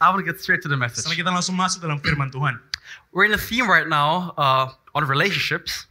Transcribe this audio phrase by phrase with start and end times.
[0.00, 1.04] I want to get straight to the message.
[1.04, 2.56] Sekarang kita langsung masuk dalam firman Tuhan.
[3.12, 5.86] We're in a theme right now uh, on relationships.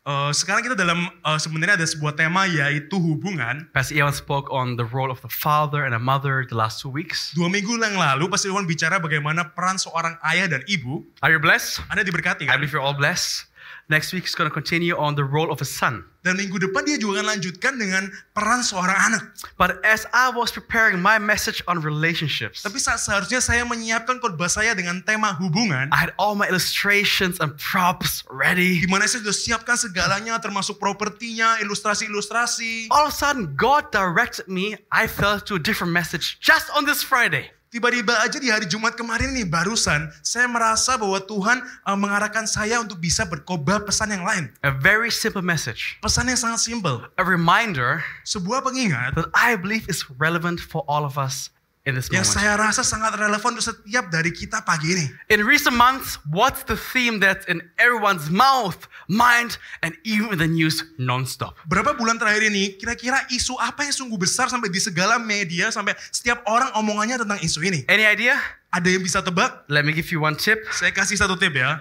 [0.00, 3.68] Eh, sekarang kita dalam eh, sebenarnya ada sebuah tema yaitu hubungan.
[3.76, 6.88] Pastor Iwan spoke on the role of the father and a mother the last two
[6.88, 7.36] weeks.
[7.36, 11.04] Dua minggu yang lalu Pastor Iwan bicara bagaimana peran seorang ayah dan ibu.
[11.20, 11.84] Are you blessed?
[11.92, 12.58] Anda diberkati I kan?
[12.58, 13.49] believe you're all blessed.
[13.90, 16.06] Next week is going to continue on the role of a son.
[16.22, 18.06] Dan minggu depan dia juga akan lanjutkan dengan
[18.38, 19.34] peran seorang anak.
[19.58, 24.46] But as I was preparing my message on relationships, Tapi saat seharusnya saya menyiapkan khotbah
[24.46, 25.90] saya dengan tema hubungan.
[25.90, 28.78] I had all my illustrations and props ready.
[28.78, 32.94] Di mana saya sudah siapkan segalanya termasuk propertinya, ilustrasi-ilustrasi.
[32.94, 34.78] All of a sudden, God directed me.
[34.94, 37.50] I fell to a different message just on this Friday.
[37.70, 42.82] Tiba-tiba aja di hari Jumat kemarin nih barusan saya merasa bahwa Tuhan eh, mengarahkan saya
[42.82, 44.50] untuk bisa berkhotbah pesan yang lain.
[44.66, 45.94] A very simple message.
[46.02, 47.06] Pesan yang sangat simpel.
[47.14, 51.54] A reminder Sebuah pengingat that I believe is relevant for all of us
[51.88, 52.36] in this yang moment.
[52.36, 55.06] saya rasa sangat relevan untuk setiap dari kita pagi ini.
[55.32, 60.84] In recent months, what's the theme that's in everyone's mouth, mind, and even the news
[61.00, 61.56] nonstop?
[61.64, 65.96] Berapa bulan terakhir ini, kira-kira isu apa yang sungguh besar sampai di segala media, sampai
[66.12, 67.80] setiap orang omongannya tentang isu ini?
[67.88, 68.36] Any idea?
[68.70, 69.66] Ada yang bisa tebak?
[69.72, 70.60] Let me give you one tip.
[70.76, 71.80] Saya kasih satu tip ya.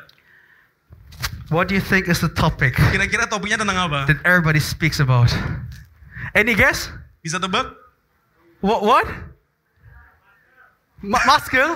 [1.49, 4.05] What do you think is the topic Kira-kira topiknya tentang apa?
[4.05, 5.33] that everybody speaks about?
[6.37, 6.93] Any guess?
[7.25, 7.73] Bisa tebak?
[8.61, 8.85] What?
[8.85, 9.09] What?
[11.01, 11.67] Ma- masker?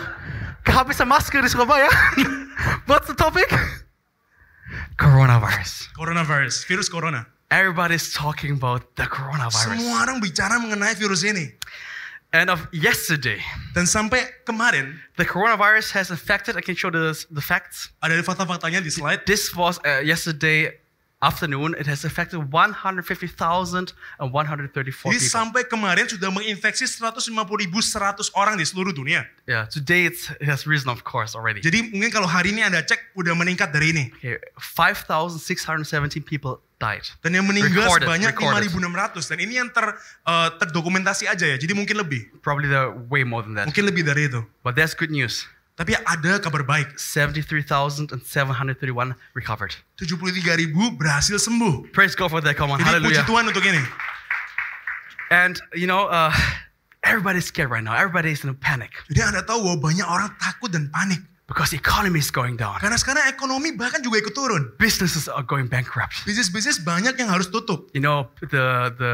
[0.63, 1.87] Kehabisan masker di Surabaya?
[2.87, 3.47] What's the topic?
[4.99, 5.87] Coronavirus.
[5.95, 7.27] Coronavirus, virus corona.
[7.51, 9.77] Everybody's talking about the coronavirus.
[9.77, 11.53] Semua orang bicara mengenai virus ini.
[12.33, 13.37] And of yesterday,
[13.77, 17.93] Dan sampai kemarin, the coronavirus has affected, I can show the, the facts.
[18.01, 19.21] ada fakta-faktanya di slide.
[19.29, 20.73] This was uh, yesterday
[21.23, 21.71] afternoon.
[21.79, 25.23] It has affected 150,134 Jadi people.
[25.23, 27.31] sampai kemarin sudah menginfeksi 150.100
[28.35, 29.23] orang di seluruh dunia.
[29.47, 31.63] Yeah, today it's, it has risen, of course, already.
[31.63, 34.11] Jadi mungkin kalau hari ini Anda cek udah meningkat dari ini.
[34.19, 37.07] Okay, 5,617 people died.
[37.23, 38.67] Dan yang meninggal Recorded, sebanyak recorded.
[38.67, 39.31] 5.600.
[39.31, 39.95] Dan ini yang ter,
[40.27, 41.55] eh, terdokumentasi aja ya.
[41.55, 42.27] Jadi mungkin lebih.
[42.43, 43.71] Probably the way more than that.
[43.71, 44.43] Mungkin lebih dari itu.
[44.59, 45.47] But that's good news.
[45.73, 47.01] Tapi ada kabar baik.
[47.01, 48.13] 73,731
[49.33, 49.73] recovered.
[49.97, 51.89] 73 ribu berhasil sembuh.
[51.89, 52.53] Praise God for that.
[52.53, 52.77] Come on.
[52.77, 53.25] Jadi puji Hallelujah.
[53.25, 53.81] Tuhan untuk ini.
[55.33, 56.29] And, you know, uh,
[57.01, 57.97] everybody's scared right now.
[57.97, 61.25] Everybody's in a panic Jadi Anda tahu bahwa banyak orang takut dan panik.
[61.47, 62.79] because economy is going down.
[62.79, 64.71] Karena sekarang ekonomi bahkan juga ikut turun.
[64.79, 66.23] Businesses are going bankrupt.
[66.25, 67.91] Bisnis-bisnis banyak yang harus tutup.
[67.93, 69.13] You know, the, the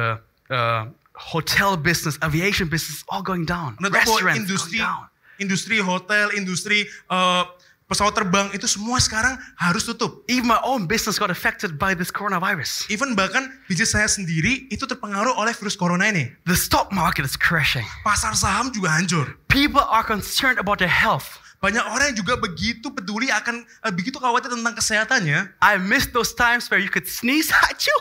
[0.53, 0.87] uh,
[1.17, 3.75] hotel business, aviation business, all going down.
[3.81, 5.03] Anda tahu Restaurants industri, going down.
[5.39, 7.43] Industri hotel, industri eh,
[7.89, 10.21] pesawat terbang itu semua sekarang harus tutup.
[10.29, 12.85] Even my own business got affected by this coronavirus.
[12.93, 16.29] Even bahkan bisnis saya sendiri itu terpengaruh oleh virus corona ini.
[16.45, 17.83] The stock market is crashing.
[18.05, 19.33] Pasar saham juga hancur.
[19.49, 21.41] People are concerned about their health.
[21.59, 25.59] Banyak orang yang juga begitu peduli akan eh, begitu khawatir tentang kesehatannya.
[25.59, 27.99] I miss those times where you could sneeze, achoo,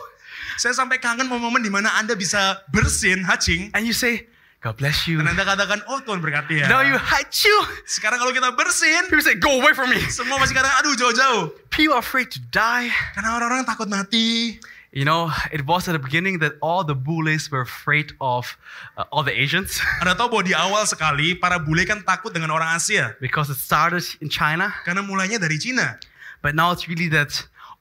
[0.59, 4.27] Saya sampai kangen momen-momen di mana Anda bisa bersin, hacing, and you say,
[4.59, 5.23] God bless you.
[5.23, 6.67] dan Anda katakan, oh Tuhan berkati ya.
[6.67, 7.59] Now you achoo.
[7.87, 10.03] Sekarang kalau kita bersin, People say, go away from me.
[10.11, 11.55] semua masih kadang aduh jauh-jauh.
[11.71, 12.91] People are afraid to die.
[13.15, 14.59] Karena orang-orang takut mati.
[14.91, 18.49] You know, it was at the beginning that all the bullies were afraid of
[18.97, 22.51] uh, all the Asians Anda tahu bahwa di awal sekali para bule kan takut dengan
[22.51, 23.15] orang Asia.
[23.23, 24.75] because it started in China.
[24.83, 26.01] Karena mulainya dari Cina.
[26.43, 27.31] But now it's really that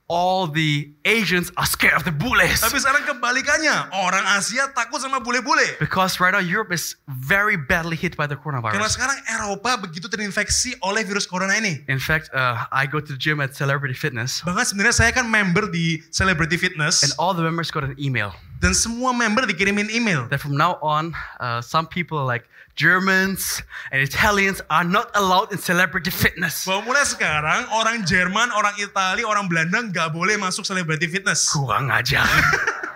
[0.07, 2.63] all the Asians are scared of the bullies.
[2.63, 3.91] Tapi sekarang kebalikannya.
[3.91, 5.75] Orang Asia takut sama bule-bule.
[5.83, 8.95] Because right now Europe is very badly hit by the Karena coronavirus.
[8.95, 11.83] sekarang Eropa begitu terinfeksi oleh virus corona ini.
[11.91, 15.27] In fact, uh, I go to the gym at Celebrity Fitness, Bahkan sebenarnya saya kan
[15.27, 17.03] member di Celebrity and Fitness.
[17.19, 20.25] all the members got an email Dan semua member dikirimin email.
[20.33, 23.61] that from now on, uh, some people like Germans
[23.93, 26.65] and Italians are not allowed in Celebrity Fitness.
[26.65, 31.53] Bahwa mulai sekarang orang Jerman, orang Itali, orang Belanda nggak boleh masuk Celebrity Fitness.
[31.53, 32.25] Kurang aja.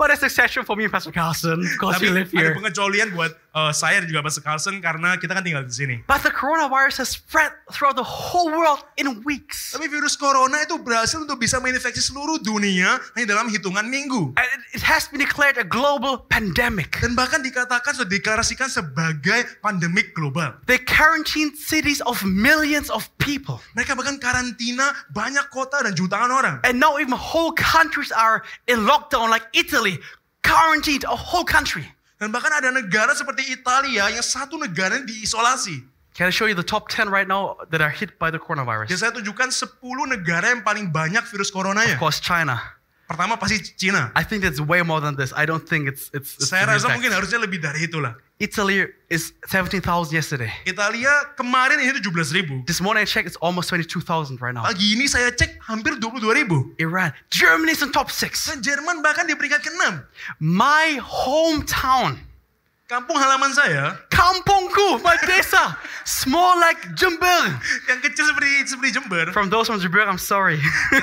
[0.00, 2.56] But it's exception for me Pastor Carlson because we live ada here.
[2.56, 5.96] pengecualian buat uh, saya dan juga Pastor Carlson karena kita kan tinggal di sini.
[6.06, 9.74] But the coronavirus has spread throughout the whole world in weeks.
[9.74, 14.34] Tapi virus corona itu berhasil untuk bisa menginfeksi seluruh dunia hanya dalam hitungan minggu.
[14.38, 16.98] And it- it has been declared a global pandemic.
[17.02, 20.54] Dan bahkan dikatakan sudah dideklarasikan sebagai pandemik global.
[20.66, 23.58] They quarantined cities of millions of people.
[23.74, 26.62] Mereka bahkan karantina banyak kota dan jutaan orang.
[26.62, 29.98] And now even whole countries are in lockdown like Italy,
[30.42, 31.84] quarantined a whole country.
[32.20, 35.80] Dan bahkan ada negara seperti Italia yang satu negara yang diisolasi.
[36.12, 38.44] Can I show you the top 10 right now that are hit by the Dan
[38.44, 38.92] coronavirus?
[38.92, 41.96] saya tunjukkan 10 negara yang paling banyak virus coronanya.
[41.96, 42.60] Of course, China.
[43.08, 44.12] Pertama pasti Cina.
[44.12, 45.32] I think that's way more than this.
[45.32, 46.38] I don't think it's it's.
[46.38, 48.14] it's Saya rasa mungkin harusnya lebih dari itulah.
[48.40, 50.48] Italy is 17,000 yesterday.
[50.64, 52.64] Italia kemarin ini 17 ribu.
[52.64, 54.64] This morning I checked, it's almost 22,000 right now.
[54.64, 56.72] Pagi ini saya cek hampir 22 ribu.
[56.80, 57.12] Iran.
[57.28, 58.48] Germany's in top six.
[58.48, 60.08] Dan Jerman bahkan di peringkat ke-6.
[60.40, 62.16] My hometown.
[62.88, 65.76] Kampung halaman saya Kampungku, my desa.
[66.08, 67.60] Small like Jember.
[67.92, 69.30] yang kecil seperti seperti Jember.
[69.36, 70.56] From those from Jember, I'm sorry.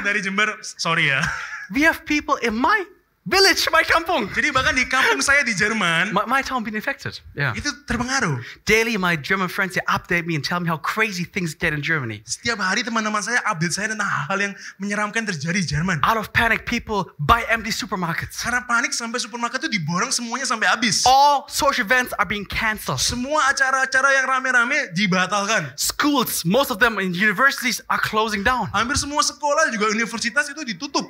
[0.04, 1.22] Dari Jember, sorry ya.
[1.70, 2.82] we have people in my
[3.28, 4.32] village, my kampung.
[4.32, 7.20] Jadi bahkan di kampung saya di Jerman My, my town being infected.
[7.36, 7.52] Yeah.
[7.60, 8.40] itu terpengaruh.
[8.64, 11.84] Daily, my German friends they update me and tell me how crazy things get in
[11.84, 12.24] Germany.
[12.24, 16.00] Setiap hari teman-teman saya update saya tentang hal yang menyeramkan terjadi di Jerman.
[16.08, 18.40] Out of panic, people buy empty supermarkets.
[18.40, 21.04] Karena panik sampai supermarket itu diborong semuanya sampai habis.
[21.04, 23.04] All social events are being cancelled.
[23.04, 25.76] Semua acara-acara yang rame-rame dibatalkan.
[25.76, 28.72] Schools, most of them in universities, are closing down.
[28.72, 31.04] Hampir semua sekolah juga universitas itu ditutup.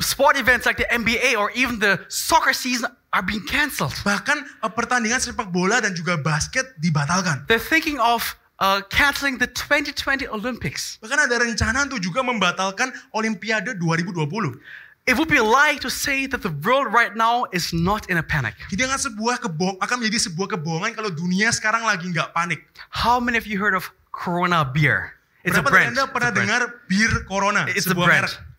[0.00, 3.94] Sport events like the NBA or even the soccer season are being cancelled.
[4.04, 7.48] Bahkan eh, pertandingan sepak bola dan juga basket dibatalkan.
[7.48, 8.22] They're thinking of
[8.60, 11.00] uh, canceling the 2020 Olympics.
[11.00, 14.60] Bahkan ada rencana untuk juga membatalkan Olimpiade 2020.
[15.06, 18.18] It would be a lie to say that the world right now is not in
[18.18, 18.58] a panic.
[18.74, 22.66] Jadi akan sebuah kebohong akan menjadi sebuah kebohongan kalau dunia sekarang lagi nggak panik.
[22.90, 25.14] How many of you heard of Corona beer?
[25.46, 25.90] It's a Berapa dari brand.
[25.94, 27.62] Anda pernah a dengar bir Corona?
[27.70, 28.26] It's a sebuah brand.
[28.26, 28.55] merek.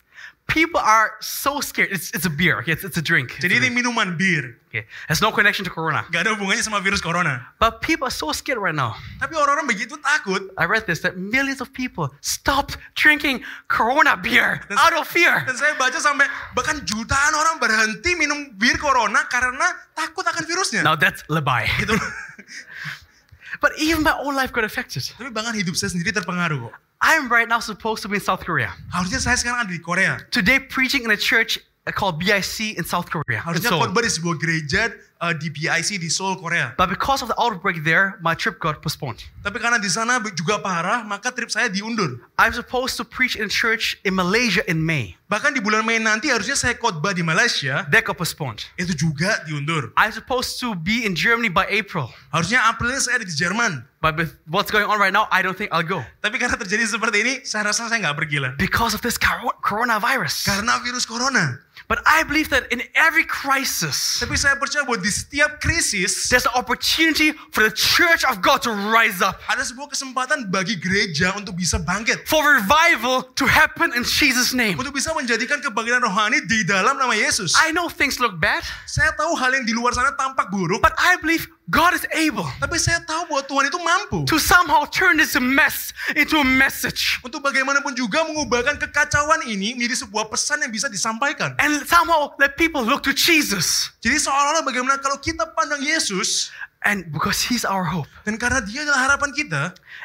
[0.48, 1.92] People are so scared.
[1.92, 2.58] It's, it's a beer.
[2.64, 3.36] Okay, it's, it's a drink.
[3.36, 3.84] It's a Jadi ini drink.
[3.84, 4.56] minuman bir.
[4.72, 4.88] Okay.
[5.06, 6.08] Has no connection to Corona.
[6.08, 7.44] Gak ada hubungannya sama virus Corona.
[7.60, 8.96] But people are so scared right now.
[9.20, 10.48] Tapi orang-orang begitu takut.
[10.56, 15.44] I read this that millions of people stopped drinking Corona beer Dan- out of fear.
[15.44, 16.24] Dan saya baca sampai
[16.56, 20.80] bahkan jutaan orang berhenti minum bir Corona karena takut akan virusnya.
[20.80, 21.68] Now that's lebay.
[21.76, 21.92] Gitu.
[23.60, 25.04] But even my own life got affected.
[25.12, 26.74] Tapi bahkan hidup saya sendiri terpengaruh kok.
[27.00, 28.74] I'm right now supposed to be in South Korea.
[28.90, 30.18] Harusnya saya sekarang ada di Korea.
[30.34, 31.62] Today preaching in a church
[31.94, 33.38] called BIC in South Korea.
[33.38, 36.74] Harusnya khotbah di sebuah gereja uh, di BIC di Seoul, Korea.
[36.78, 39.22] But because of the outbreak there, my trip got postponed.
[39.42, 42.20] Tapi karena di sana juga parah, maka trip saya diundur.
[42.38, 45.14] I'm supposed to preach in church in Malaysia in May.
[45.28, 48.64] Bahkan di bulan Mei nanti harusnya saya khotbah di Malaysia, That got postponed.
[48.80, 49.92] itu juga diundur.
[50.00, 52.08] I'm supposed to be in Germany by April.
[52.32, 53.84] Harusnya April saya ada di Jerman.
[54.00, 56.00] But with what's going on right now, I don't think I'll go.
[56.24, 58.54] Tapi karena terjadi seperti ini, saya rasa saya nggak pergi lah.
[58.56, 60.46] Because of this cor- coronavirus.
[60.48, 61.60] Karena virus corona.
[61.88, 66.44] But I believe that in every crisis, Tapi saya percaya bahwa di setiap krisis, there's
[66.44, 69.40] an opportunity for the church of God to rise up.
[69.48, 72.28] ada sebuah kesempatan bagi gereja untuk bisa bangkit.
[72.28, 74.76] For revival to happen in Jesus' name.
[74.76, 77.56] Untuk bisa menjadikan kebangkitan rohani di dalam nama Yesus.
[77.56, 80.92] I know things look bad, Saya tahu hal yang di luar sana tampak buruk, but
[81.00, 84.18] I believe God is able tapi saya tahu bahwa Tuhan itu mampu.
[84.24, 87.20] to somehow turn this mess into a message.
[87.20, 91.52] Untuk bagaimanapun juga mengubahkan kekacauan ini menjadi sebuah pesan yang bisa disampaikan.
[91.60, 93.92] And somehow let people look to Jesus.
[94.00, 96.48] Jadi seolah-olah bagaimana kalau kita pandang Yesus,
[96.86, 98.06] And because He's our hope.
[98.22, 99.62] dan karena dia adalah harapan kita,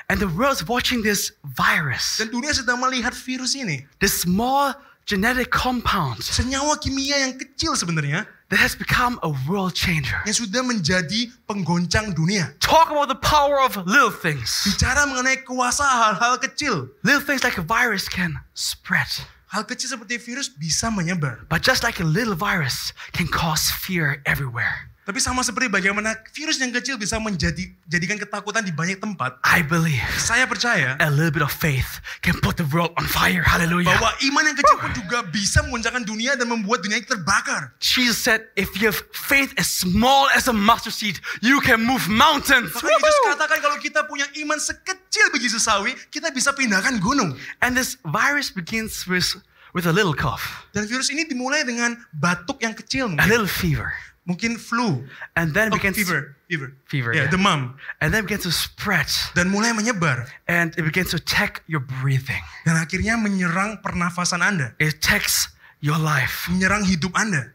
[0.10, 4.74] And the world's watching this virus, dan dunia sedang melihat virus ini, this small
[5.06, 10.21] genetic compound senyawa kimia yang kecil sebenarnya, that has become a world changer.
[10.29, 12.53] yang sudah menjadi penggoncang dunia.
[12.61, 14.45] Talk about the power of little things.
[14.69, 16.94] Bicara mengenai kuasa hal-hal kecil.
[17.01, 19.09] Little things like a virus can spread.
[19.50, 21.50] Hal kecil seperti virus bisa menyebar.
[21.50, 24.93] But just like a little virus can cause fear everywhere.
[25.03, 29.59] Tapi sama seperti bagaimana virus yang kecil bisa menjadi jadikan ketakutan di banyak tempat, I
[29.59, 33.43] believe saya percaya a little bit of faith can put the world on fire.
[33.43, 33.91] Hallelujah.
[33.91, 37.75] bahwa iman yang kecil pun juga bisa menguncangkan dunia dan membuat dunia ini terbakar.
[37.83, 42.07] Jesus said, if you have faith as small as a mustard seed, you can move
[42.07, 42.72] mountains.
[42.72, 47.36] Bahkan Yesus katakan kalau kita punya iman sekecil biji sesawi, kita bisa pindahkan gunung.
[47.60, 49.27] And this virus begins with,
[49.75, 53.27] with a little cough, Dan virus ini dimulai dengan batuk yang kecil a mungkin.
[53.27, 53.91] little fever,
[54.24, 55.03] Mungkin flu.
[55.36, 56.39] and then Oh, begins fever.
[56.48, 56.72] Fever.
[56.88, 57.27] Fever, Ya, yeah.
[57.27, 57.75] demam.
[58.00, 60.32] and then begins to spread, Dan mulai menyebar.
[60.48, 62.39] and it begins to attack your breathing.
[62.63, 64.72] Dan akhirnya menyerang pernafasan Anda.
[64.80, 65.51] It attacks
[65.84, 66.48] your life.
[66.48, 67.51] Menyerang hidup Anda.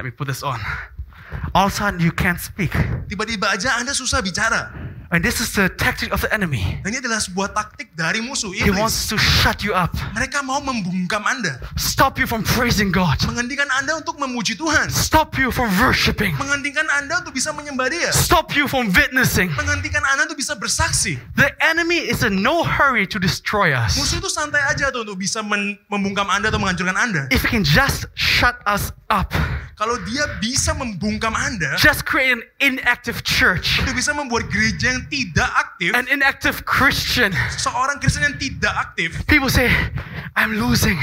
[0.00, 0.60] Let me put this on.
[1.52, 2.70] All of a sudden, you can't speak.
[3.10, 4.85] Tiba-tiba aja Anda susah bicara.
[5.06, 6.82] And this is the tactic of the enemy.
[6.82, 8.74] Dan ini adalah sebuah taktik dari musuh He iblis.
[8.74, 11.62] wants to shut you up, Mereka mau membungkam Anda.
[11.78, 14.90] stop you from praising God, Menghentikan Anda untuk memuji Tuhan.
[14.90, 18.10] stop you from worshiping, Menghentikan Anda untuk bisa menyembah dia.
[18.10, 19.46] stop you from witnessing.
[19.54, 21.22] Menghentikan Anda untuk bisa bersaksi.
[21.38, 23.94] The enemy is in no hurry to destroy us.
[23.94, 25.38] Musuh itu santai aja tuh untuk bisa
[25.86, 27.30] membungkam Anda atau menghancurkan Anda.
[27.30, 29.30] If he can just shut us up,
[29.76, 35.04] Kalau dia bisa membungkam Anda, just create an inactive church, itu bisa membuat gereja yang
[35.12, 37.28] tidak aktif, an inactive Christian.
[37.60, 39.68] seorang Kristen yang tidak aktif, People say,
[40.32, 40.96] I'm losing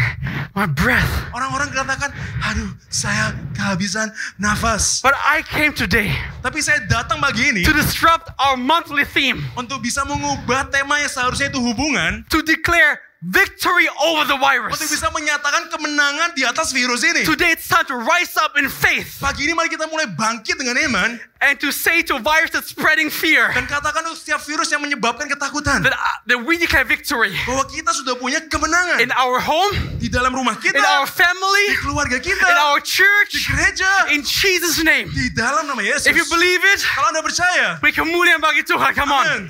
[0.58, 1.06] my breath.
[1.38, 2.10] orang-orang katakan,
[2.42, 4.10] aduh saya kehabisan
[4.42, 5.06] nafas.
[5.06, 6.10] But I came today
[6.42, 11.14] Tapi saya datang pagi ini to disrupt our monthly theme, untuk bisa mengubah tema yang
[11.14, 14.92] seharusnya itu hubungan, to declare victory over the untuk virus.
[14.92, 17.24] bisa menyatakan kemenangan di atas virus ini.
[17.24, 20.76] Today it's time to rise up in faith Pagi ini mari kita mulai bangkit dengan
[20.92, 24.84] iman and to say to virus that's spreading fear dan katakan untuk setiap virus yang
[24.84, 29.40] menyebabkan ketakutan that, uh, that we declare victory bahwa kita sudah punya kemenangan in our
[29.40, 29.72] home,
[30.04, 34.12] di dalam rumah kita, in our di family, keluarga kita, in our di church, gereja,
[34.12, 35.08] in Jesus' name.
[35.16, 36.12] di dalam nama Yesus.
[36.12, 38.92] If you believe it, Kalau Anda percaya, we kemuliaan bagi Tuhan.
[38.92, 39.24] Come on.
[39.24, 39.44] amin.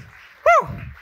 [0.46, 0.93] Woo.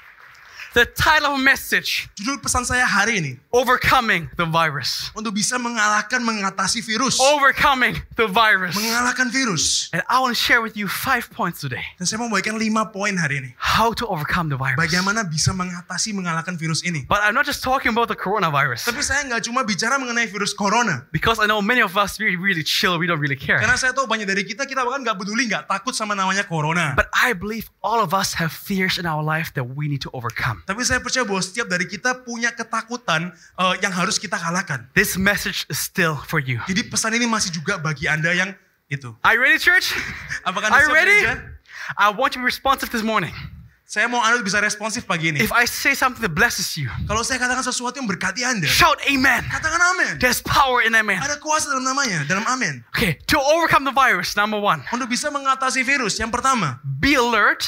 [0.71, 5.11] The title of message, Judul pesan saya hari ini Overcoming the Virus.
[5.11, 8.71] untuk bisa mengalahkan mengatasi virus, Overcoming the virus.
[8.79, 9.91] mengalahkan virus.
[9.91, 11.83] And I want to share with you five points today.
[11.99, 13.51] Dan saya mau bagikan lima poin hari ini.
[13.71, 14.75] How to overcome the virus.
[14.75, 17.07] Bagaimana bisa mengatasi mengalahkan virus ini.
[17.07, 18.83] But I'm not just talking about the coronavirus.
[18.83, 21.07] Tapi saya nggak cuma bicara mengenai virus corona.
[21.15, 22.99] Because I know many of us really, really chill.
[22.99, 23.63] We don't really care.
[23.63, 26.99] Karena saya tahu banyak dari kita, kita bahkan nggak peduli, nggak takut sama namanya corona.
[26.99, 30.11] But I believe all of us have fears in our life that we need to
[30.11, 30.67] overcome.
[30.67, 34.91] Tapi saya percaya bahwa setiap dari kita punya ketakutan eh, yang harus kita kalahkan.
[34.99, 36.59] This message is still for you.
[36.67, 38.51] Jadi pesan ini masih juga bagi Anda yang
[38.91, 39.15] itu.
[39.23, 39.95] Are you ready, church?
[40.47, 41.23] Apakah Are you ready?
[41.23, 41.55] gereja?
[41.95, 43.31] I want you to be responsive this morning.
[43.91, 45.43] Saya mau Anda bisa responsif pagi ini.
[45.43, 48.95] If I say something that blesses you, Kalau saya katakan sesuatu yang berkati Anda, shout
[49.03, 49.43] amen.
[49.51, 50.15] katakan amin.
[50.15, 51.19] There's power in amen.
[51.19, 52.87] Ada kuasa dalam namanya, dalam amin.
[52.95, 57.67] Okay, to overcome the virus, number one, Untuk bisa mengatasi virus, yang pertama, be alert,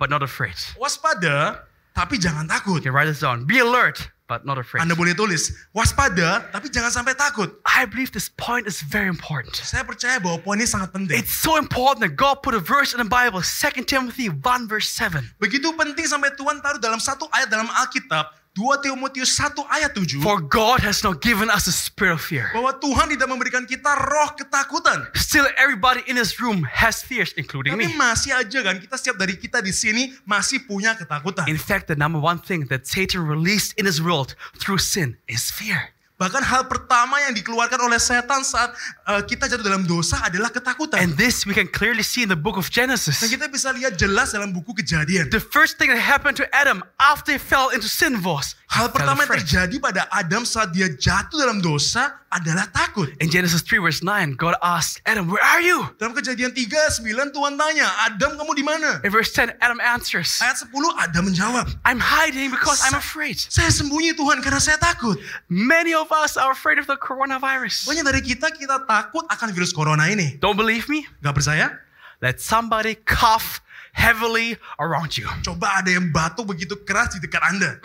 [0.00, 0.56] but not afraid.
[0.80, 2.80] waspada, tapi jangan takut.
[2.80, 3.44] Okay, write this down.
[3.44, 4.00] Be alert,
[4.30, 4.86] but not afraid.
[4.86, 7.50] Anda boleh tulis, waspada, tapi jangan sampai takut.
[7.66, 9.58] I believe this point is very important.
[9.58, 11.18] Saya percaya bahwa poin ini sangat penting.
[11.18, 14.38] It's so important that God put a verse in the Bible, 2 Timothy 1
[14.70, 15.26] verse 7.
[15.42, 20.18] Begitu penting sampai Tuhan taruh dalam satu ayat dalam Alkitab, 2 Timotius 1 ayat 7,
[20.26, 22.50] For God has not given us a spirit of fear.
[22.50, 25.06] bahwa Tuhan tidak memberikan kita roh ketakutan.
[25.14, 27.94] Still, everybody in this room has fears, including Tapi me.
[27.94, 31.46] masih aja kan, kita setiap dari kita di sini masih punya ketakutan.
[31.46, 35.46] In fact, the number one thing that Satan released in this world through sin is
[35.54, 35.94] fear.
[36.20, 38.76] Bahkan hal pertama yang dikeluarkan oleh setan saat
[39.08, 41.00] uh, kita jatuh dalam dosa adalah ketakutan.
[41.00, 43.24] And this we can clearly see in the book of Dan Genesis.
[43.24, 45.32] kita bisa lihat jelas dalam buku kejadian.
[45.32, 49.26] The first thing that happened to Adam after he fell into sin was Hal pertama
[49.26, 53.10] yang terjadi pada Adam saat dia jatuh dalam dosa adalah takut.
[53.18, 55.82] In Genesis 3 verse 9, God asked Adam, Where are you?
[55.98, 59.02] Dalam kejadian 3, 9 Tuhan tanya, Adam kamu di mana?
[59.02, 60.70] In verse 10, Adam answers, Ayat 10
[61.02, 63.42] Adam menjawab, I'm hiding because I'm afraid.
[63.42, 65.18] saya sembunyi Tuhan karena saya takut.
[65.50, 67.86] Many of us are afraid of the coronavirus.
[67.86, 70.36] Banyak dari kita, kita takut akan virus corona ini.
[70.38, 71.06] Don't believe me?
[71.20, 71.78] Gak percaya?
[72.20, 75.26] Let somebody cough heavily around you.
[75.46, 77.80] Coba ada yang batuk begitu keras di dekat Anda.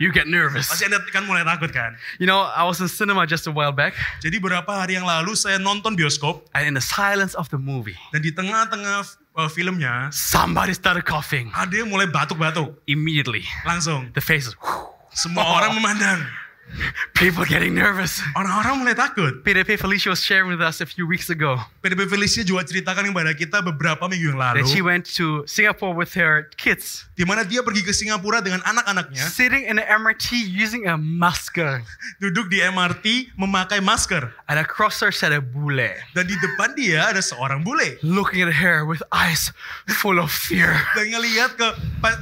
[0.00, 0.70] you get nervous.
[0.70, 1.92] Pasti Anda kan mulai takut kan?
[2.16, 3.92] You know, I was in cinema just a while back,
[4.24, 7.96] Jadi beberapa hari yang lalu saya nonton bioskop and in the silence of the movie,
[8.14, 9.04] dan di tengah-tengah
[9.36, 12.72] uh, filmnya somebody started coughing ada yang mulai batuk-batuk.
[12.88, 13.44] immediately.
[13.68, 14.08] Langsung.
[14.16, 14.56] The faces,
[15.12, 16.22] Semua orang memandang.
[17.14, 18.20] People getting nervous.
[18.34, 19.42] Orang-orang mulai takut.
[19.42, 23.32] PDP Felicia was sharing with us a few weeks ago PDP Felicia juga ceritakan kepada
[23.32, 24.62] kita beberapa minggu yang lalu.
[24.62, 28.60] that she went to Singapore with her kids, di mana dia pergi ke Singapura dengan
[28.64, 31.80] anak-anaknya, sitting in the MRT using a masker,
[32.20, 34.28] duduk di MRT memakai masker.
[34.46, 37.96] and across her sat a bule, Dan di depan dia ada seorang bule.
[38.04, 39.50] looking at her with eyes
[39.88, 40.76] full of fear.
[40.92, 41.68] Dan ngelihat ke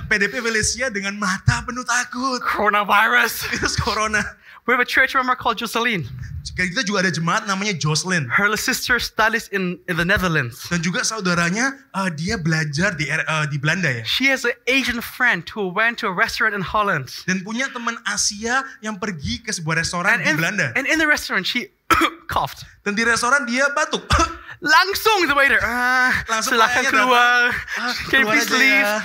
[0.07, 2.39] PDP Felicia dengan mata penuh takut.
[2.41, 3.51] Coronavirus.
[3.51, 4.23] Virus corona.
[4.69, 6.05] We have a church member called Jocelyn.
[6.45, 8.29] Kita juga ada jemaat namanya Jocelyn.
[8.29, 10.69] Her sister studies in, in the Netherlands.
[10.69, 14.05] Dan juga saudaranya eh, dia belajar di eh, di Belanda ya.
[14.05, 17.09] She has an Asian friend who went to a restaurant in Holland.
[17.25, 20.67] Dan punya teman Asia yang pergi ke sebuah restoran And di in, Belanda.
[20.77, 21.73] and in the restaurant, she
[22.29, 22.61] coughed.
[22.85, 24.05] Dan di restoran dia batuk.
[24.61, 25.65] Langsung the waiter.
[25.65, 27.57] Ah, Langsung silakan keluar.
[27.81, 28.85] Ah, Can you please aja leave?
[28.85, 29.01] ya.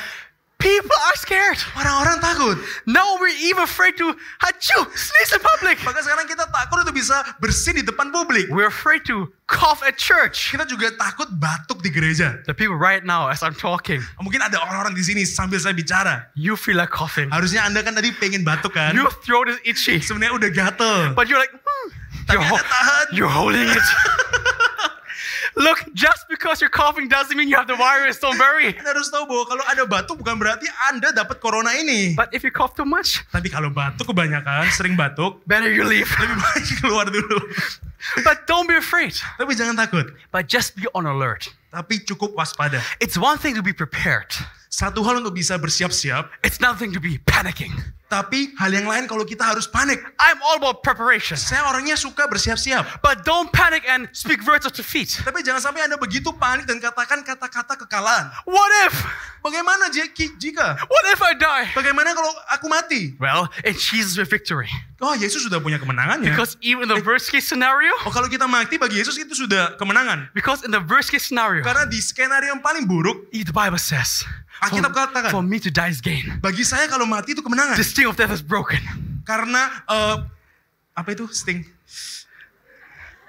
[0.63, 1.59] People are scared.
[1.75, 2.55] Orang-orang takut.
[2.87, 5.75] Now we're even afraid to hachu, sneeze in public.
[5.83, 8.47] Maka sekarang kita takut untuk bisa bersin di depan publik.
[8.47, 10.55] We're afraid to cough at church.
[10.55, 12.39] Kita juga takut batuk di gereja.
[12.47, 16.31] The people right now, as I'm talking, Mungkin ada orang-orang di sini sambil saya bicara.
[16.39, 17.27] you feel like coughing.
[17.27, 18.95] Harusnya Anda kan tadi pengen batuk kan?
[18.95, 21.11] Your throat is itchy, Sebenarnya udah gatel.
[21.11, 21.87] but you're like, hmm,
[22.23, 23.05] Tapi you're, ho- Anda tahan.
[23.11, 23.83] you're holding it.
[25.55, 28.17] Look, just because you're coughing doesn't mean you have the virus.
[28.17, 28.73] Don't worry.
[28.73, 32.17] Anda harus tahu bahwa kalau ada batuk bukan berarti Anda dapat corona ini.
[32.17, 36.09] But if you cough too much, Tapi kalau batuk kebanyakan, sering batuk, better you leave.
[36.21, 37.37] lebih baik keluar dulu.
[38.25, 39.13] But don't be afraid.
[39.37, 40.11] Tapi jangan takut.
[40.33, 41.53] But just be on alert.
[41.69, 42.81] Tapi cukup waspada.
[42.97, 44.33] It's one thing to be prepared.
[44.73, 47.77] Satu hal untuk bisa bersiap-siap, It's another thing to be panicking.
[48.13, 49.97] Tapi hal yang lain kalau kita harus panik.
[50.21, 51.33] I'm all about preparation.
[51.33, 53.01] Saya orangnya suka bersiap-siap.
[53.01, 55.17] But don't panic and speak words of defeat.
[55.25, 58.29] Tapi jangan sampai Anda begitu panik dan katakan kata-kata kekalahan.
[58.45, 58.93] What if?
[59.41, 60.77] Bagaimana jika?
[60.85, 61.67] What if I die?
[61.73, 63.17] Bagaimana kalau aku mati?
[63.17, 64.69] Well, in Jesus we have victory.
[65.03, 66.31] Oh, Yesus sudah punya kemenangannya.
[66.31, 70.31] Because even the worst case scenario, Oh, kalau kita mati bagi Yesus itu sudah kemenangan.
[70.31, 74.23] because in the worst case scenario, Karena di skenario yang paling buruk, the Bible says,
[74.61, 76.37] Alkitab katakan, for me to die is gain.
[76.39, 77.73] bagi saya kalau mati itu kemenangan.
[77.73, 78.79] The sting of death is broken.
[79.25, 80.15] Karena eh,
[80.93, 81.65] apa itu sting?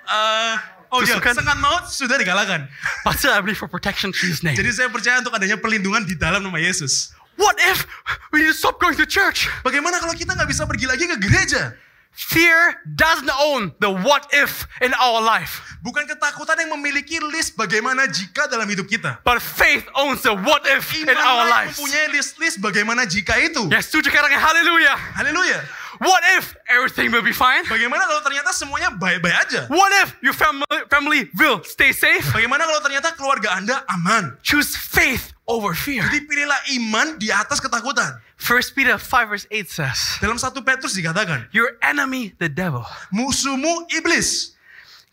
[0.04, 0.54] Eh,
[0.93, 1.33] oh Tusukan.
[1.33, 2.69] sengat maut sudah dikalahkan.
[3.02, 4.54] But still, I believe for protection through His name.
[4.54, 7.16] Jadi saya percaya untuk adanya perlindungan di dalam nama Yesus.
[7.35, 7.83] What if
[8.31, 9.50] we need to stop going to church?
[9.66, 11.75] Bagaimana kalau kita nggak bisa pergi lagi ke gereja?
[12.14, 18.06] Fear doesn't own the what if in our life, Bukan ketakutan yang memiliki list bagaimana
[18.09, 19.18] jika dalam hidup kita.
[19.21, 21.76] but faith owns the what if in Iman our yang lives.
[21.76, 23.66] mempunyai list-list bagaimana jika itu.
[23.68, 24.97] Yes, setuju katakan hallelujah.
[25.18, 25.59] Haleluya.
[26.00, 27.62] What if everything will be fine?
[27.71, 29.61] Bagaimana kalau ternyata semuanya baik-baik aja?
[29.71, 32.25] What if your family, family will stay safe?
[32.35, 34.35] Bagaimana kalau ternyata keluarga Anda aman?
[34.42, 36.02] Choose faith over fear.
[36.02, 38.18] Jadi pilihlah iman di atas ketakutan.
[38.44, 42.84] 1 Peter 5 verse 8 says, Dalam satu Petrus dikatakan, Your enemy, the devil.
[43.08, 44.52] musuhmu iblis.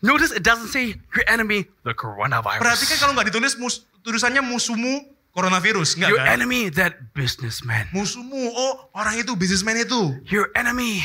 [0.04, 2.60] Notice it doesn't say your enemy, the coronavirus.
[2.60, 6.36] Perhatikan kalau nggak ditulis mus tulisannya musuhmu coronavirus, enggak Your kan?
[6.36, 7.88] enemy, that businessman.
[7.94, 10.12] Musuhmu, oh orang itu bisnismen itu.
[10.28, 11.00] Your enemy,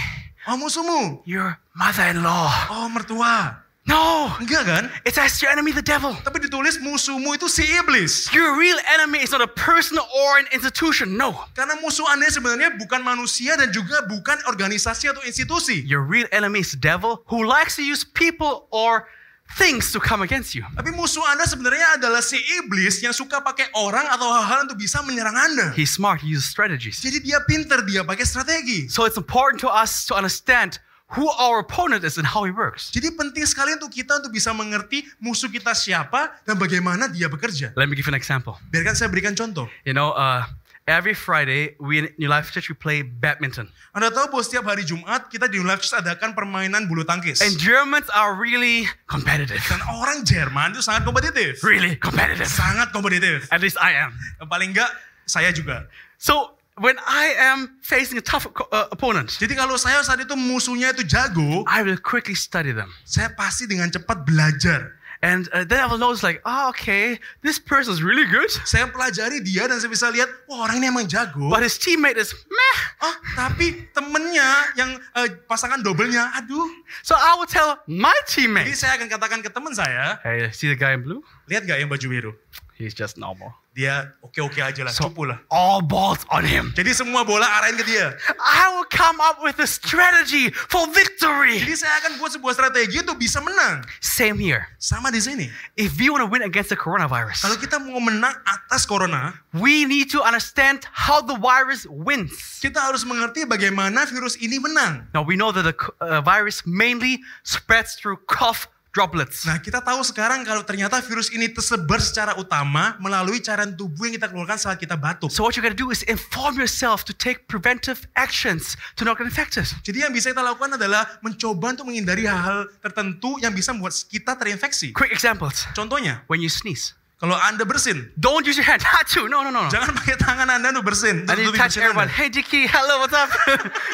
[0.48, 2.50] Oh musuhmu, your mother-in-law.
[2.72, 3.67] oh mertua.
[3.88, 4.84] No, Enggak kan?
[5.08, 6.12] it says your enemy, the devil.
[6.20, 8.28] Tapi ditulis musuhmu itu si iblis.
[8.36, 11.16] Your real enemy is not a person or an institution.
[11.16, 11.32] No.
[11.56, 15.88] Karena musuh Anda sebenarnya bukan manusia dan juga bukan organisasi atau institusi.
[15.88, 19.08] Your real enemy is the devil who likes to use people or
[19.56, 20.68] things to come against you.
[20.76, 25.00] Tapi musuh Anda sebenarnya adalah si iblis yang suka pakai orang atau hal-hal untuk bisa
[25.08, 25.72] menyerang Anda.
[25.72, 27.00] He's smart, he uses strategies.
[27.00, 28.92] Jadi dia pinter, dia pakai strategi.
[28.92, 30.84] So it's important to us to understand
[31.16, 32.92] who our opponent is and how he works.
[32.92, 37.72] Jadi penting sekali untuk kita untuk bisa mengerti musuh kita siapa dan bagaimana dia bekerja.
[37.80, 38.60] Let me give you an example.
[38.68, 39.72] Biarkan saya berikan contoh.
[39.88, 40.44] You know, uh,
[40.84, 44.84] every Friday we in New Life Church we play badminton, Anda tahu bahwa setiap hari
[44.84, 47.40] Jumat kita di Life Church adakan permainan bulu tangkis.
[47.40, 49.64] and Germans are really competitive.
[49.68, 51.64] Dan orang Jerman itu sangat kompetitif.
[51.64, 52.52] Really competitive.
[52.52, 53.48] Sangat kompetitif.
[53.48, 54.12] At least I am.
[54.44, 54.92] Paling enggak
[55.24, 55.88] saya juga.
[56.20, 60.94] So when I am facing a tough uh, opponent, Jadi kalau saya saat itu musuhnya
[60.94, 62.94] itu jago, I will quickly study them.
[63.04, 64.94] saya pasti dengan cepat belajar.
[65.18, 68.86] And uh, then I will notice like, oh, okay, this person is really good, Saya
[68.86, 71.50] pelajari dia dan saya bisa lihat, wah orang ini emang jago.
[71.50, 72.78] but his teammate is meh.
[73.02, 76.70] Oh, tapi temennya yang eh, pasangan dobelnya, aduh.
[77.02, 80.70] So I will tell my Jadi teammate, saya akan katakan ke teman saya, hey, see
[80.70, 81.26] the guy in blue?
[81.50, 82.32] lihat gak yang baju biru?
[82.78, 83.58] He's just normal.
[83.74, 85.38] Dia oke-oke aja lah, So cupu lah.
[85.54, 86.74] all balls on him.
[86.74, 88.14] Jadi semua bola arahin ke dia.
[88.42, 91.62] I will come up with a strategy for victory.
[91.62, 93.86] Jadi saya akan buat sebuah strategi untuk bisa menang.
[94.02, 94.66] Same here.
[94.82, 95.46] Sama di sini.
[95.78, 99.86] If we want to win against the coronavirus, Kalau kita mau menang atas corona, we
[99.86, 102.34] need to understand how the virus wins.
[102.58, 105.06] kita harus mengerti bagaimana virus ini menang.
[105.14, 108.66] Now we know that the uh, virus mainly spreads through cough
[108.98, 109.46] droplets.
[109.46, 114.18] Nah, kita tahu sekarang kalau ternyata virus ini tersebar secara utama melalui cairan tubuh yang
[114.18, 115.30] kita keluarkan saat kita batuk.
[115.30, 119.30] So what you gotta do is inform yourself to take preventive actions to not get
[119.30, 119.70] infected.
[119.86, 124.34] Jadi yang bisa kita lakukan adalah mencoba untuk menghindari hal-hal tertentu yang bisa membuat kita
[124.34, 124.98] terinfeksi.
[124.98, 125.70] Quick examples.
[125.78, 128.82] Contohnya, When you sneeze, kalau Anda bersin, don't use your hand.
[128.94, 129.26] Hachu.
[129.26, 131.26] No, no, no, jangan pakai tangan Anda untuk bersin.
[131.26, 132.06] And you touch everyone.
[132.06, 132.14] Anda.
[132.14, 133.34] Hey, Dicky, hello, what's up?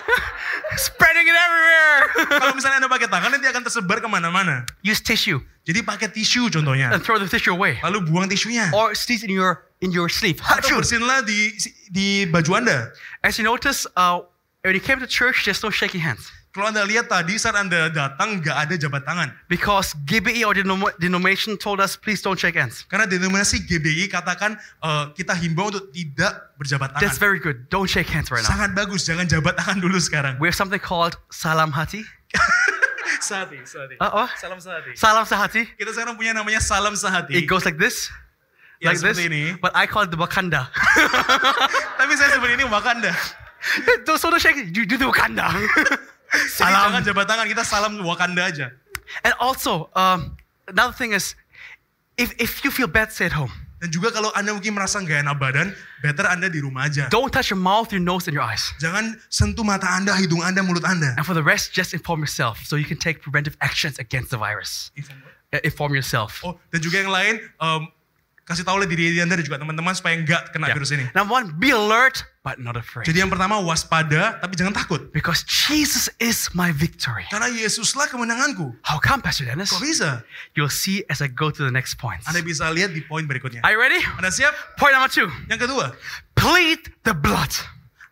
[0.75, 1.99] Spreading it everywhere.
[2.43, 4.67] Kalau misalnya Anda pakai tangan, nanti akan tersebar ke mana-mana.
[4.83, 6.91] use tissue Jadi pakai tisu contohnya.
[6.91, 7.79] and throw the tissue away.
[7.79, 8.67] Lalu buang tisunya.
[8.75, 10.43] Or sneeze in your in your sleeve.
[10.43, 10.83] Atau Hachu.
[10.83, 11.55] bersinlah di
[11.87, 12.91] di baju Anda.
[13.23, 14.19] As you notice, uh,
[14.67, 16.27] when you came to church, there's no shaking hands.
[16.53, 19.33] Kalau Anda lihat tadi saat Anda datang nggak ada jabat tangan.
[19.49, 22.85] Because GBE or denom- denomination told us, please don't shake hands.
[22.85, 27.25] Karena denominasi GBI katakan eh, kita himbau untuk tidak berjabat That's tangan.
[27.25, 27.73] very good.
[27.73, 28.53] Don't shake hands right now.
[28.53, 30.37] Sangat bagus, jangan jabat tangan dulu sekarang.
[30.37, 32.05] We have something called salam hati.
[33.23, 33.95] Sehati, sehati.
[34.03, 34.91] Uh, oh, Salam sehati.
[34.99, 35.63] salam sehati.
[35.79, 37.33] Kita sekarang punya namanya salam sehati.
[37.39, 38.11] It goes like this,
[38.83, 39.15] Ya, like this.
[39.15, 39.55] ini.
[39.63, 40.67] But I call it the Wakanda.
[41.99, 43.15] Tapi saya sebenarnya ini Wakanda.
[44.05, 44.59] don't so don't shake.
[44.75, 45.47] You do the Wakanda.
[46.57, 46.89] Salam.
[46.89, 48.71] jangan jabat tangan, kita salam Wakanda aja.
[49.23, 51.35] And also, um, another thing is,
[52.17, 53.51] if if you feel bad, stay at home.
[53.83, 57.11] Dan juga kalau Anda mungkin merasa nggak enak badan, better Anda di rumah aja.
[57.11, 58.63] Don't touch your mouth, your nose, and your eyes.
[58.79, 61.19] Jangan sentuh mata Anda, hidung Anda, mulut Anda.
[61.19, 64.39] And for the rest, just inform yourself so you can take preventive actions against the
[64.39, 64.89] virus.
[65.51, 66.39] Uh, Inform yourself.
[66.47, 67.81] Oh, dan juga yang lain, em,
[68.43, 70.75] kasih tahu lah diri Anda dan juga teman-teman supaya nggak kena Yeah.
[70.75, 71.05] virus ini.
[71.15, 73.07] Number one, be alert but not afraid.
[73.07, 74.99] Jadi yang pertama waspada, tapi jangan takut.
[75.15, 77.23] Because Jesus is my victory.
[77.31, 78.75] Karena Yesuslah kemenanganku.
[78.83, 79.71] How come, Pastor Dennis?
[79.71, 80.27] Kok bisa?
[80.51, 82.27] You'll see as I go to the next points.
[82.27, 83.63] Anda bisa lihat di poin berikutnya.
[83.63, 84.03] Are you ready?
[84.19, 84.51] Anda siap?
[84.75, 85.31] Point number two.
[85.47, 85.95] Yang kedua,
[86.35, 87.51] Plead the blood.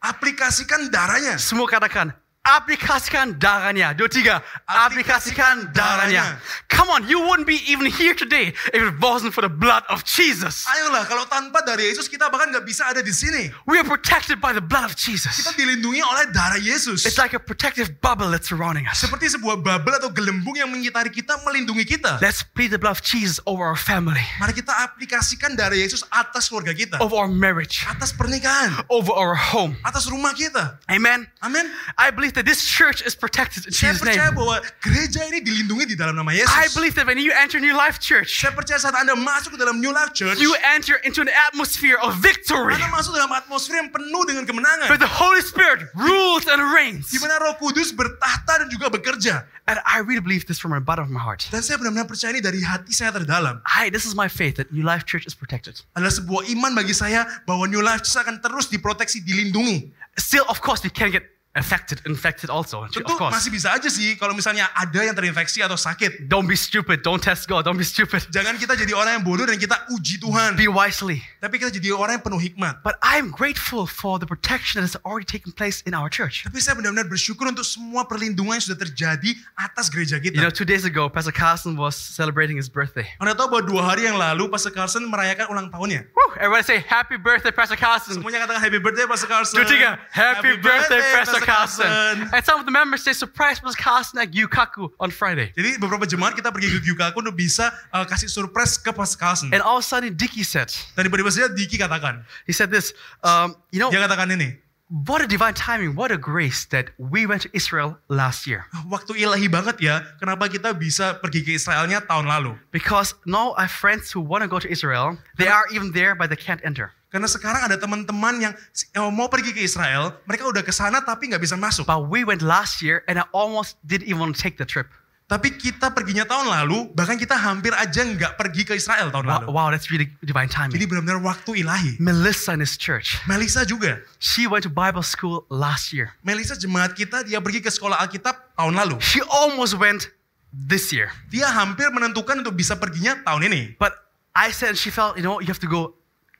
[0.01, 1.37] aplikasikan darahnya.
[1.37, 3.93] Semua katakan, aplikasikan darahnya.
[3.93, 6.41] Dua tiga, aplikasikan darahnya.
[6.67, 10.01] Come on, you wouldn't be even here today if it wasn't for the blood of
[10.03, 10.65] Jesus.
[10.65, 13.53] Ayolah, kalau tanpa darah Yesus kita bahkan nggak bisa ada di sini.
[13.69, 15.37] We are protected by the blood of Jesus.
[15.37, 17.05] Kita dilindungi oleh darah Yesus.
[17.05, 18.97] It's like a protective bubble that's surrounding us.
[18.97, 22.17] Seperti sebuah bubble atau gelembung yang mengitari kita, melindungi kita.
[22.17, 26.49] Let's plead the blood of Jesus over our family, Mari kita aplikasikan darah Yesus atas
[26.49, 26.97] keluarga kita.
[26.97, 28.73] over our marriage, Atas pernikahan.
[28.89, 29.77] over our home.
[29.85, 30.81] Atas rumah kita.
[30.89, 31.29] Amen.
[31.45, 31.69] Amin.
[31.97, 34.37] I believe that this church is protected in Saya Jesus' percaya name.
[34.37, 36.51] bahwa gereja ini dilindungi di dalam nama Yesus.
[36.51, 39.59] I believe that when you enter New Life Church, Saya percaya saat Anda masuk ke
[39.59, 43.75] dalam New Life Church, you enter into an atmosphere of victory Anda masuk dalam atmosfer
[43.77, 44.87] yang penuh dengan kemenangan.
[44.91, 47.09] where the Holy Spirit rules and reigns.
[47.11, 49.45] Di mana Roh Kudus bertahta dan juga bekerja.
[49.69, 51.47] And I really believe this from the bottom of my heart.
[51.47, 53.61] Dan saya benar-benar percaya ini dari hati saya terdalam.
[53.63, 55.79] I, this is my faith that New Life Church is protected.
[55.95, 59.93] Adalah sebuah iman bagi saya bahwa New Life Church akan terus diproteksi, dilindungi.
[60.19, 62.87] Still, of course, we can get affected, infected also.
[62.87, 63.33] Tentu Of course.
[63.35, 66.31] masih bisa aja sih kalau misalnya ada yang terinfeksi atau sakit.
[66.31, 67.03] Don't be stupid.
[67.03, 67.67] Don't test God.
[67.67, 68.23] Don't be stupid.
[68.31, 70.55] Jangan kita jadi orang yang bodoh dan kita uji Tuhan.
[70.55, 71.19] Be wisely.
[71.43, 72.79] Tapi kita jadi orang yang penuh hikmat.
[72.87, 76.47] But I'm grateful for the protection that has already taken place in our church.
[76.47, 80.55] Tapi saya benar-benar bersyukur untuk semua perlindungan yang sudah terjadi atas gereja You know, kita.
[80.55, 83.03] two days ago, Pastor Carson was celebrating his birthday.
[83.19, 86.07] Anda tahu bahwa dua hari yang lalu Pastor Carson merayakan ulang tahunnya.
[86.15, 86.31] Woo!
[86.39, 88.15] Everybody say, Happy birthday, Pastor Carson.
[88.15, 89.55] Semuanya katakan happy birthday Pastor Carson.
[89.59, 92.29] Dua tiga, Happy, birthday, Pastor Carson.
[92.31, 95.51] And some of the members say, Surprise Pastor Carson at Yukaku on Friday.
[95.57, 99.49] Jadi beberapa jemaat kita pergi ke Gyukaku untuk bisa uh, kasih surprise ke Carson.
[99.51, 102.93] And all of a sudden, Dicky said, Dan tiba-tiba saja Diki katakan, He said this,
[103.25, 104.57] um, You know, dia katakan ini,
[104.91, 108.67] what a divine timing, what a grace that we went to Israel last year.
[108.91, 112.59] waktu ilahi banget ya, kenapa kita bisa pergi ke Israelnya tahun lalu?
[112.75, 115.15] Because now I have friends who want to go to Israel.
[115.39, 116.91] They are even there, but they can't enter.
[117.11, 118.53] Karena sekarang ada teman-teman yang
[118.95, 121.87] yang mau pergi ke Israel, mereka udah ke sana tapi nggak bisa masuk.
[121.87, 124.87] But we went last year, and I almost didn't even take the trip.
[125.31, 129.31] Tapi kita perginya tahun lalu, bahkan kita hampir aja nggak pergi ke Israel tahun Wow,
[129.31, 129.45] lalu.
[129.55, 130.91] wow that's really divine Jadi timing.
[130.91, 131.95] benar-benar waktu ilahi.
[132.03, 134.03] Melissa in his church, Melisa juga.
[134.19, 136.11] she went to Bible school last year.
[136.19, 138.99] Melisa jemaat kita, dia pergi ke sekolah Alkitab tahun lalu.
[138.99, 140.11] She almost went
[140.51, 141.07] this year.
[141.31, 143.61] Dia hampir menentukan untuk bisa perginya tahun ini.
[143.79, 143.95] But
[144.35, 145.95] I said she felt, you know, you have to go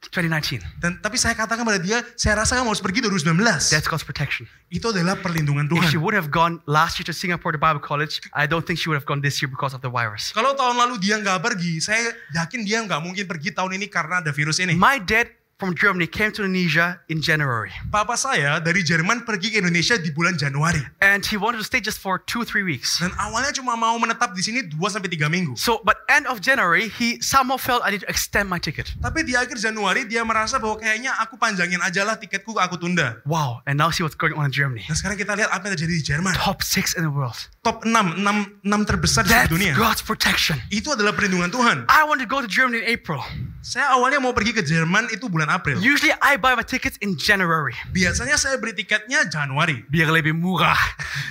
[0.10, 0.66] 2019.
[0.82, 3.70] Dan tapi saya katakan pada dia, saya rasa kamu harus pergi 2019.
[3.70, 4.50] That's God's protection.
[4.74, 6.02] Itu adalah perlindungan If she Tuhan.
[6.02, 8.98] would have gone last year to Singapore to Bible college, I don't think she would
[8.98, 10.34] have gone this year because of the virus.
[10.34, 14.26] Kalau tahun lalu dia nggak pergi, saya yakin dia nggak mungkin pergi tahun ini karena
[14.26, 14.74] ada virus ini.
[14.74, 15.30] My dad
[15.62, 17.70] from Germany came to Indonesia in January.
[17.94, 20.82] Papa saya dari Jerman pergi ke Indonesia di bulan Januari.
[21.06, 22.98] And he wanted to stay just for two, three weeks.
[22.98, 25.54] Dan awalnya cuma mau menetap di sini 2 sampai 3 minggu.
[25.54, 28.90] So, but end of January, he somehow felt I need to extend my ticket.
[28.98, 33.22] Tapi di akhir Januari dia merasa bahwa kayaknya aku panjangin aja lah tiketku aku tunda.
[33.30, 33.62] Wow.
[33.70, 34.90] And now see what's going on in Germany.
[34.90, 36.34] Dan sekarang kita lihat apa yang terjadi di Jerman.
[36.42, 37.38] Top six in the world.
[37.62, 39.74] Top 6, 6, 6 terbesar di That's seluruh dunia.
[39.78, 40.58] God's protection.
[40.74, 41.86] Itu adalah perlindungan Tuhan.
[41.86, 43.22] I want to go to Germany in April.
[43.62, 45.84] Saya awalnya mau pergi ke Jerman itu bulan April.
[45.84, 47.76] Usually I buy my tickets in January.
[47.92, 49.84] Biasanya saya beli tiketnya Januari.
[49.92, 50.80] Biar lebih murah.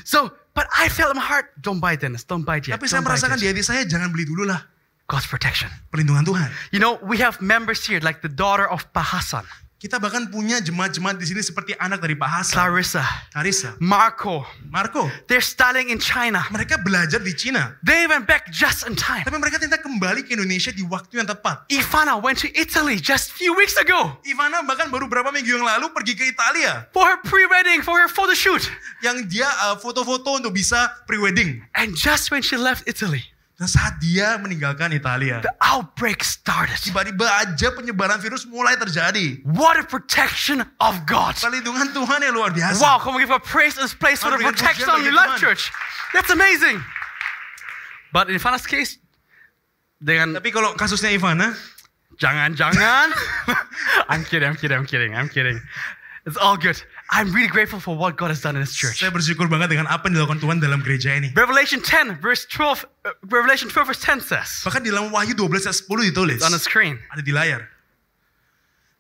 [0.04, 2.76] So, but I felt in my heart, don't buy Dennis, don't buy yet.
[2.76, 4.61] Tapi saya merasakan di hati saya jangan beli dulu lah.
[5.09, 5.72] God's protection.
[5.90, 6.48] Perlindungan Tuhan.
[6.70, 9.42] You know, we have members here like the daughter of Pahasan,
[9.81, 13.01] Kita bahkan punya jemaat-jemaat di sini seperti anak dari Pak Hasan, Clarissa,
[13.33, 14.45] Karissa, Marco.
[14.69, 15.09] Marco.
[15.25, 16.45] They're studying in China.
[16.53, 17.81] Mereka belajar di Cina.
[17.81, 19.25] They went back just in time.
[19.25, 21.64] Tapi mereka ternyata kembali ke Indonesia di waktu yang tepat.
[21.73, 25.88] Ivana went to Italy just few weeks ago Ivana bahkan baru berapa minggu yang lalu
[25.97, 26.85] pergi ke Italia.
[26.93, 28.61] for her pre-wedding, for her photo shoot.
[29.01, 31.64] Yang dia uh, foto-foto untuk bisa pre-wedding.
[31.73, 33.25] And just when she left Italy,
[33.61, 35.44] Dan saat dia meninggalkan Italia.
[35.44, 36.81] the outbreak started.
[36.81, 39.44] Tiba-tiba aja penyebaran virus mulai terjadi.
[39.44, 41.37] What a protection of God.
[41.37, 42.81] Perlindungan Tuhan yang luar biasa.
[42.81, 45.37] Wow, can we give a praise in this place for the protection of New Life
[45.37, 45.68] Church?
[46.16, 46.81] That's amazing.
[48.16, 48.96] But in Ivana's case,
[50.01, 51.53] dengan Tapi kalau kasusnya Ivana,
[52.16, 53.12] jangan jangan.
[54.11, 55.61] I'm kidding, I'm kidding, I'm kidding, I'm kidding.
[56.25, 56.81] It's all good.
[57.11, 59.03] I'm really grateful for what God has done in this church.
[59.03, 61.35] saya bersyukur banget dengan apa yang dilakukan Tuhan dalam gereja ini.
[61.35, 65.66] Revelation 10, verse 12, uh, Revelation 12, verse 10 says, Bahkan di dalam Wahyu 12
[65.66, 66.38] ayat 10 ditulis.
[66.46, 67.66] on the screen, Ada di layar.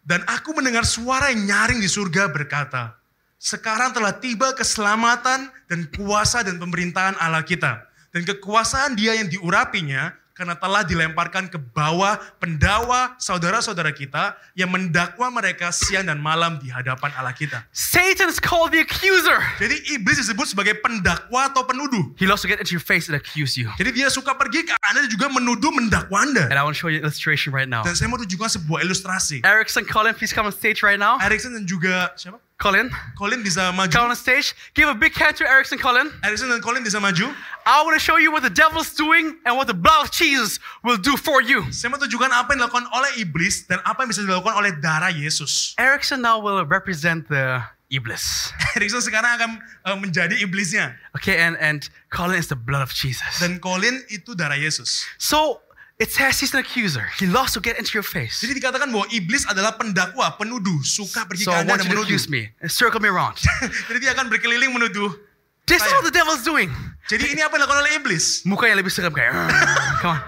[0.02, 2.98] Dan aku mendengar suara yang nyaring di surga berkata,
[3.38, 7.86] sekarang telah tiba keselamatan dan kuasa dan pemerintahan Allah kita.
[8.10, 15.28] Dan kekuasaan dia yang diurapinya karena telah dilemparkan ke bawah pendakwa saudara-saudara kita yang mendakwa
[15.28, 17.60] mereka siang dan malam di hadapan Allah kita.
[17.70, 19.38] Satan's called the accuser.
[19.60, 22.14] Jadi iblis disebut sebagai pendakwa atau penuduh.
[22.16, 23.68] He'll also get into your face and accuse you.
[23.76, 26.48] Jadi dia suka pergi ke Anda dan juga menuduh mendakwa Anda.
[26.48, 27.84] And I want to show you an illustration right now.
[27.84, 29.42] Dan saya mau tunjukkan sebuah ilustrasi.
[29.44, 31.20] Erickson, Colin, please come on stage right now.
[31.20, 32.40] Erickson dan juga siapa?
[32.60, 34.12] Colin, Colin bisa come maju.
[34.12, 34.52] on stage.
[34.76, 36.12] Give a big hand to Erickson, Colin.
[36.20, 37.32] Erickson dan Colin bisa maju.
[37.64, 40.60] I want to show you what the devil's doing and what the blood of Jesus
[40.84, 41.64] will do for you.
[41.72, 45.08] Saya mau tunjukkan apa yang dilakukan oleh iblis dan apa yang bisa dilakukan oleh darah
[45.08, 45.72] Yesus.
[45.80, 48.54] Erickson now will represent the Iblis.
[48.78, 49.50] Erickson sekarang akan
[49.90, 50.94] eh, menjadi iblisnya.
[51.18, 53.42] Okay, and, and Colin is the blood of Jesus.
[53.42, 55.02] Dan Colin itu darah Yesus.
[55.18, 55.64] So
[56.00, 57.04] it says he's an accuser.
[57.20, 58.40] He loves to get into your face.
[58.40, 62.08] Jadi dikatakan bahwa iblis adalah pendakwa, penuduh, suka pergi So ke Anda dan menuduh.
[62.08, 63.36] accuse me and circle me around.
[63.92, 65.12] Jadi dia akan berkeliling menuduh.
[65.68, 66.72] This is what the devil's doing.
[67.06, 68.42] Jadi ini apa yang dilakukan oleh iblis?
[68.42, 69.30] Muka yang lebih seram kayak.
[70.02, 70.20] Come on.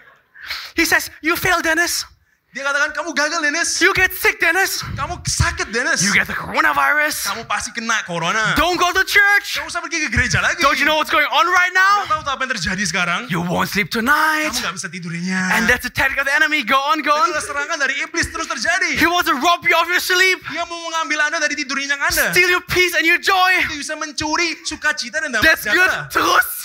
[0.78, 2.08] he says, you fail, Dennis.
[2.52, 3.80] Dia katakan kamu gagal Dennis.
[3.80, 4.84] You get sick, Dennis.
[4.92, 6.04] Kamu sakit Dennis.
[6.04, 7.24] You get the coronavirus.
[7.32, 8.52] Kamu pasti kena corona.
[8.60, 9.56] Don't go to church.
[9.56, 10.60] Kamu usah pergi ke gereja lagi.
[10.60, 12.12] Don't you know what's going on right Kamu now?
[12.12, 13.20] tahu tuh apa yang terjadi sekarang?
[13.32, 14.52] You won't sleep tonight.
[14.52, 15.40] Kamu gak bisa tidurnya.
[15.56, 16.60] And that's the tactic of the enemy.
[16.60, 17.32] Go on, go Itu on.
[17.32, 19.00] adalah serangan dari iblis terus terjadi.
[19.00, 22.04] He wants to rob you of your sleep, Dia mau mengambil Anda dari tidur nyenyak
[22.04, 22.36] Anda.
[22.36, 23.64] steal your peace and your joy.
[23.64, 25.88] Dia bisa mencuri sukacita dan damai That's good.
[26.12, 26.61] Terus.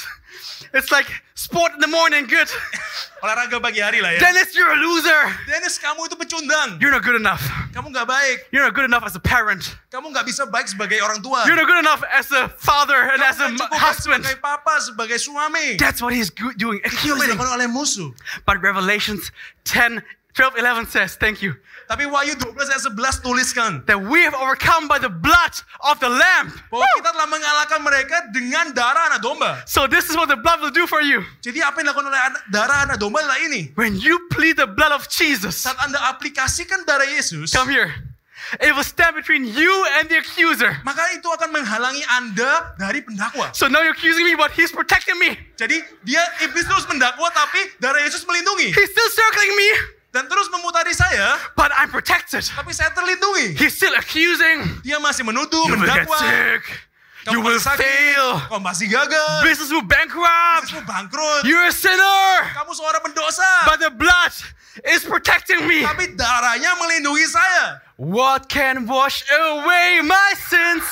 [0.73, 2.27] It's like sport in the morning.
[2.27, 2.47] Good.
[3.23, 4.19] Olahraga pagi hari lah ya.
[4.19, 5.21] Dennis, you're a loser.
[5.49, 6.77] Dennis, kamu itu pecundang.
[6.77, 7.41] You're not good enough.
[7.73, 8.45] Kamu gak baik.
[8.53, 9.73] You're not good enough as a parent.
[9.89, 11.47] Kamu gak bisa baik sebagai orang tua.
[11.49, 14.21] You're not good enough as a father and Kamu as a nggak husband.
[14.21, 15.81] sebagai papa, sebagai suami.
[15.81, 17.25] That's what he's doing, Itu accusing.
[17.33, 18.13] dilakukan oleh musuh.
[18.45, 19.33] But Revelations
[19.65, 20.05] 10,
[20.37, 23.71] 12, 11 says, thank you, Tapi Wahyu 12 ayat 11 tuliskan.
[23.87, 25.55] that we have overcome by the blood
[25.87, 26.51] of the Lamb.
[26.67, 29.63] Bahwa kita telah mengalahkan mereka dengan darah anak domba.
[29.63, 31.23] So this is what the blood will do for you.
[31.39, 32.21] Jadi apa yang dilakukan oleh
[32.51, 33.71] darah anak domba adalah ini.
[33.79, 37.87] When you plead the blood of Jesus, Saat Anda aplikasikan darah Yesus, come here.
[38.63, 40.71] It will stand between you and the accuser.
[40.87, 43.51] maka itu akan menghalangi Anda dari pendakwa.
[43.51, 45.35] So now you're accusing me, but he's protecting me.
[45.59, 48.71] Jadi dia iblis terus mendakwa tapi darah Yesus melindungi.
[48.71, 49.69] He's still circling me,
[50.17, 52.41] Dan terus memutari saya, but I'm protected.
[52.41, 53.53] tapi saya terlindungi.
[53.53, 54.81] He's still accusing.
[54.81, 56.17] Dia masih menuduh, You will get mendakwa.
[57.27, 57.35] Sick.
[57.35, 58.39] You will sakit, fail.
[58.47, 59.43] Kamu pasti gagal.
[59.43, 60.71] Business will bankrupt.
[60.71, 61.43] Bisnismu bangkrut.
[61.43, 62.23] You're a sinner.
[62.55, 63.67] Kamu seorang pendosa.
[63.67, 64.31] But the blood
[64.87, 65.83] is protecting me.
[65.83, 67.83] Tapi darahnya melindungi saya.
[67.97, 70.85] What can wash away my sins?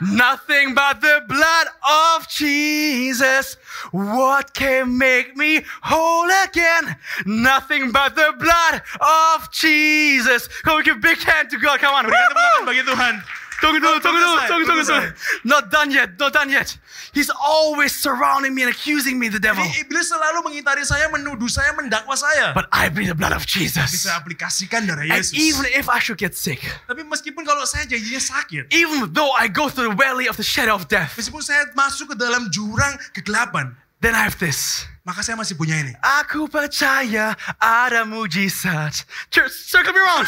[0.00, 3.58] Nothing but the blood of Jesus.
[3.90, 6.94] What can make me whole again?
[7.26, 10.46] Nothing but the blood of Jesus.
[10.62, 11.78] Come on, give a big hand to God.
[11.78, 12.04] Come on.
[12.06, 13.14] Tepuk tangan bagi Tuhan.
[13.56, 15.08] Tunggu dulu, tunggu dulu, tunggu, tunggu, tunggu.
[15.44, 16.76] Not done yet, not done yet.
[17.16, 19.64] He's always surrounding me and accusing me, the devil.
[19.64, 22.52] Jadi iblis selalu mengitari saya, menuduh saya, mendakwa saya.
[22.52, 23.88] But I plead the blood of Jesus.
[23.88, 25.32] Bisa aplikasikan darah And Yesus.
[25.32, 29.48] even if I should get sick, Tapi meskipun kalau saya janjinya sakit, even though I
[29.48, 32.92] go through the valley of the shadow of death, meskipun saya masuk ke dalam jurang
[33.16, 34.86] kegelapan, then I have this.
[35.06, 35.94] maka saya masih punya ini.
[36.02, 39.06] Aku percaya ada mujizat.
[39.30, 40.26] Church, circle me around.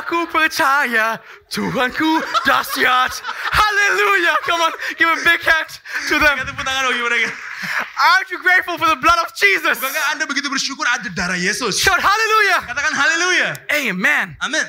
[0.00, 1.20] Aku percaya
[1.52, 3.12] Tuhanku dahsyat.
[3.52, 4.36] Hallelujah.
[4.48, 5.68] Come on, give a big hand
[6.08, 6.40] to them.
[6.40, 7.28] Tepuk tangan bagi mereka.
[8.00, 9.76] Aren't you grateful for the blood of Jesus?
[9.76, 11.76] Bukankah Anda begitu bersyukur ada darah Yesus?
[11.76, 12.64] Shout hallelujah.
[12.64, 13.48] Katakan haleluya.
[13.68, 14.40] Amen.
[14.40, 14.64] Amin.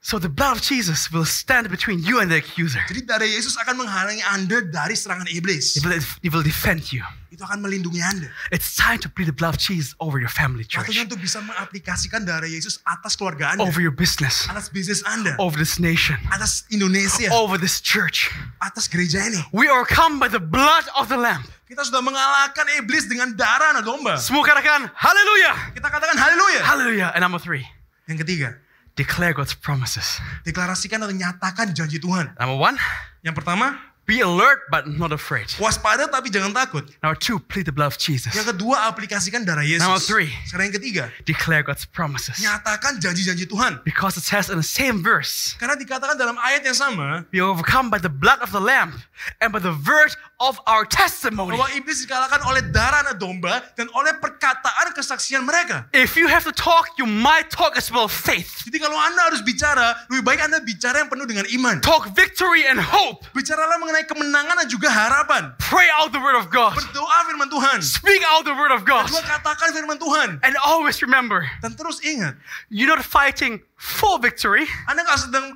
[0.00, 2.80] So the blood of Jesus will stand between you and the accuser.
[2.88, 5.76] Jadi darah Yesus akan menghalangi Anda dari serangan iblis.
[5.76, 7.04] It will, it will defend you.
[7.28, 8.32] Itu akan melindungi Anda.
[8.48, 11.44] It's time to plead the blood of Jesus over your family, Waktunya church, untuk bisa
[11.44, 13.68] mengaplikasikan darah Yesus atas keluarga Anda.
[13.68, 15.36] over your business, Atas bisnis Anda.
[15.36, 17.28] over this nation, Atas Indonesia.
[17.28, 18.32] over this church.
[18.64, 19.44] Atas gereja ini.
[19.52, 21.44] We are come by the blood of the Lamb.
[21.68, 24.16] Kita sudah mengalahkan iblis dengan darah anak domba.
[24.16, 25.76] Semua katakan hallelujah.
[25.76, 26.60] Kita katakan haleluya.
[26.64, 27.08] Hallelujah.
[27.12, 27.68] And number three,
[28.08, 28.48] Yang ketiga,
[28.94, 30.18] declare God's promises.
[30.46, 32.34] deklarasikan atau nyatakan janji Tuhan.
[32.38, 32.76] Number one,
[33.20, 33.76] Yang pertama,
[34.10, 35.46] be alert but not afraid.
[35.62, 36.82] waspada tapi jangan takut.
[36.98, 38.34] Number two, plead the blood of Jesus.
[38.34, 39.86] Yang kedua, aplikasikan darah Yesus.
[39.86, 40.34] Number three.
[40.50, 42.34] Sekarang yang ketiga, Declare God's promises.
[42.42, 43.78] nyatakan janji-janji Tuhan.
[43.86, 47.86] Because it says in the same verse, Karena dikatakan dalam ayat yang sama, be overcome
[47.86, 48.98] by the blood of the Lamb
[49.38, 50.10] and by the word
[50.42, 51.54] of our testimony.
[51.54, 55.86] bahwa iblis dikalahkan oleh darah anak domba dan oleh perkataan kesaksian mereka.
[55.94, 58.64] If you have to talk, you might talk as well faith.
[58.66, 61.78] Jadi kalau Anda harus bicara, lebih baik Anda bicara yang penuh dengan iman.
[61.84, 63.22] Talk victory and hope.
[63.36, 65.52] Bicaralah mengenai mempunyai kemenangan dan juga harapan.
[65.60, 66.72] Pray out the word of God.
[66.76, 67.78] Berdoa firman Tuhan.
[67.84, 69.06] Speak out the word of God.
[69.08, 70.40] Kedua katakan firman Tuhan.
[70.40, 72.36] And always remember, Dan terus ingat,
[72.72, 75.46] you're not fighting for victory, Anda nggak sedang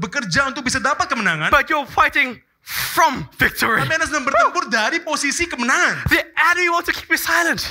[0.00, 3.80] bekerja untuk bisa dapat kemenangan, but you're fighting from victory.
[3.84, 6.08] tapi Anda sedang bertempur dari posisi kemenangan.
[6.08, 7.64] The enemy wants to keep you silent.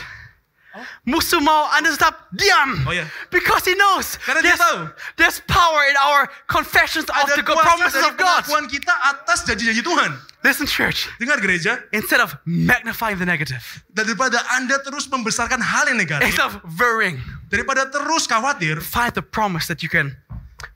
[1.03, 2.87] Musuh mau Anda tetap diam.
[2.87, 3.03] Oh, ya.
[3.27, 4.87] Because he knows Karena dia tahu.
[5.19, 8.47] there's power in our confessions of the promises of God.
[8.47, 10.15] pengakuan kita atas janji-janji Tuhan.
[10.41, 11.05] Listen, church.
[11.21, 13.61] Dengar gereja, Instead of magnifying the negative,
[13.93, 19.21] daripada Anda terus membesarkan hal yang negatif, instead of worrying, daripada terus khawatir, find the
[19.21, 20.17] promise that you can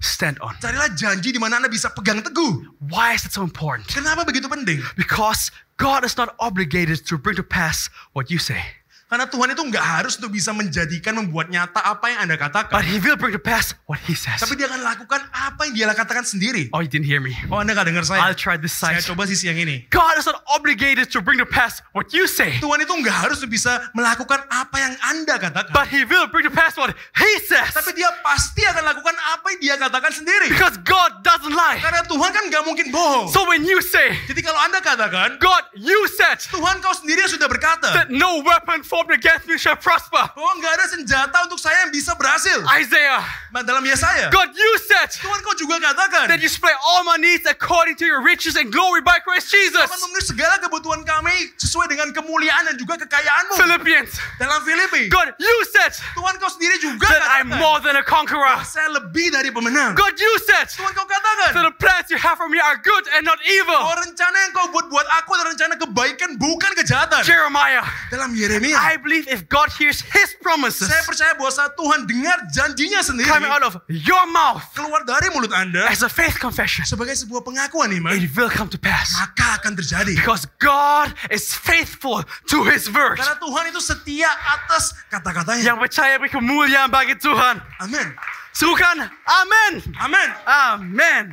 [0.05, 0.53] stand on.
[0.61, 2.61] carilah janji di mana Anda bisa pegang teguh.
[2.93, 3.89] Why is it so important?
[3.89, 4.85] Kenapa begitu penting?
[4.93, 5.49] Because
[5.81, 8.61] God is not obligated to bring to pass what you say,
[9.05, 12.73] Karena Tuhan itu nggak harus untuk bisa menjadikan, membuat nyata apa yang Anda katakan.
[12.73, 14.41] but He will bring to pass what He says.
[14.41, 16.73] Tapi dia akan lakukan apa yang dia katakan sendiri.
[16.73, 17.37] Oh, you didn't hear me.
[17.53, 18.25] Oh Anda nggak dengar saya?
[18.25, 19.13] I'll try this Saya side.
[19.13, 19.85] coba sisi yang ini.
[19.93, 23.45] God is not obligated to bring to pass what you say, Tuhan itu nggak harus
[23.45, 25.69] bisa melakukan apa yang Anda katakan.
[25.69, 27.77] but He will bring to pass what He says.
[27.77, 30.49] Tapi dia pasti akan lakukan apa yang dia katakan sendiri.
[30.49, 31.77] Because God doesn't lie.
[31.77, 33.29] Karena Tuhan kan nggak mungkin bohong.
[33.29, 37.31] So when you say, Jadi kalau Anda katakan, God, you said Tuhan kau sendiri yang
[37.31, 40.21] sudah berkata that no weapon formed against me shall prosper.
[40.33, 42.61] bahwa nggak ada senjata untuk saya yang bisa berhasil.
[42.77, 43.21] Isaiah,
[43.55, 47.47] Dalam Yesaya, God, you said Tuhan kau juga katakan that you supply all my needs
[47.47, 49.79] according to your riches and glory by Christ Jesus.
[49.79, 53.55] akan memenuhi segala kebutuhan kami sesuai dengan kemuliaan dan juga kekayaanmu.
[53.55, 57.95] Philippians, Dalam Filipi, God, you said Tuhan kau sendiri juga that I'm katakan more than
[57.95, 58.59] a conqueror.
[58.67, 59.95] saya lebih dari pemenang.
[59.95, 63.07] God, you said Tuhan kau katakan that the plans you have for me are good
[63.15, 63.79] and not evil.
[63.79, 67.23] bahwa rencana yang kau buat buat aku adalah rencana kebaikan bukan kejahatan.
[67.23, 72.05] Jeremiah, Dalam Yeremia, I believe if God hears his promises saya percaya bahwa saat Tuhan
[72.05, 76.37] dengar janjinya sendiri coming out of your mouth keluar dari mulut Anda as a faith
[76.37, 79.11] confession, sebagai sebuah pengakuan iman, it will come to pass.
[79.17, 80.13] maka akan terjadi.
[80.13, 82.21] Because God is faithful
[82.53, 83.17] to his word.
[83.17, 85.73] Karena Tuhan itu setia atas kata-katanya.
[85.73, 87.57] Yang percaya beri kemuliaan bagi Tuhan.
[87.81, 88.07] Amin.
[88.53, 89.73] Sukan, amin.
[89.99, 90.29] Amin.
[90.45, 91.23] Amen.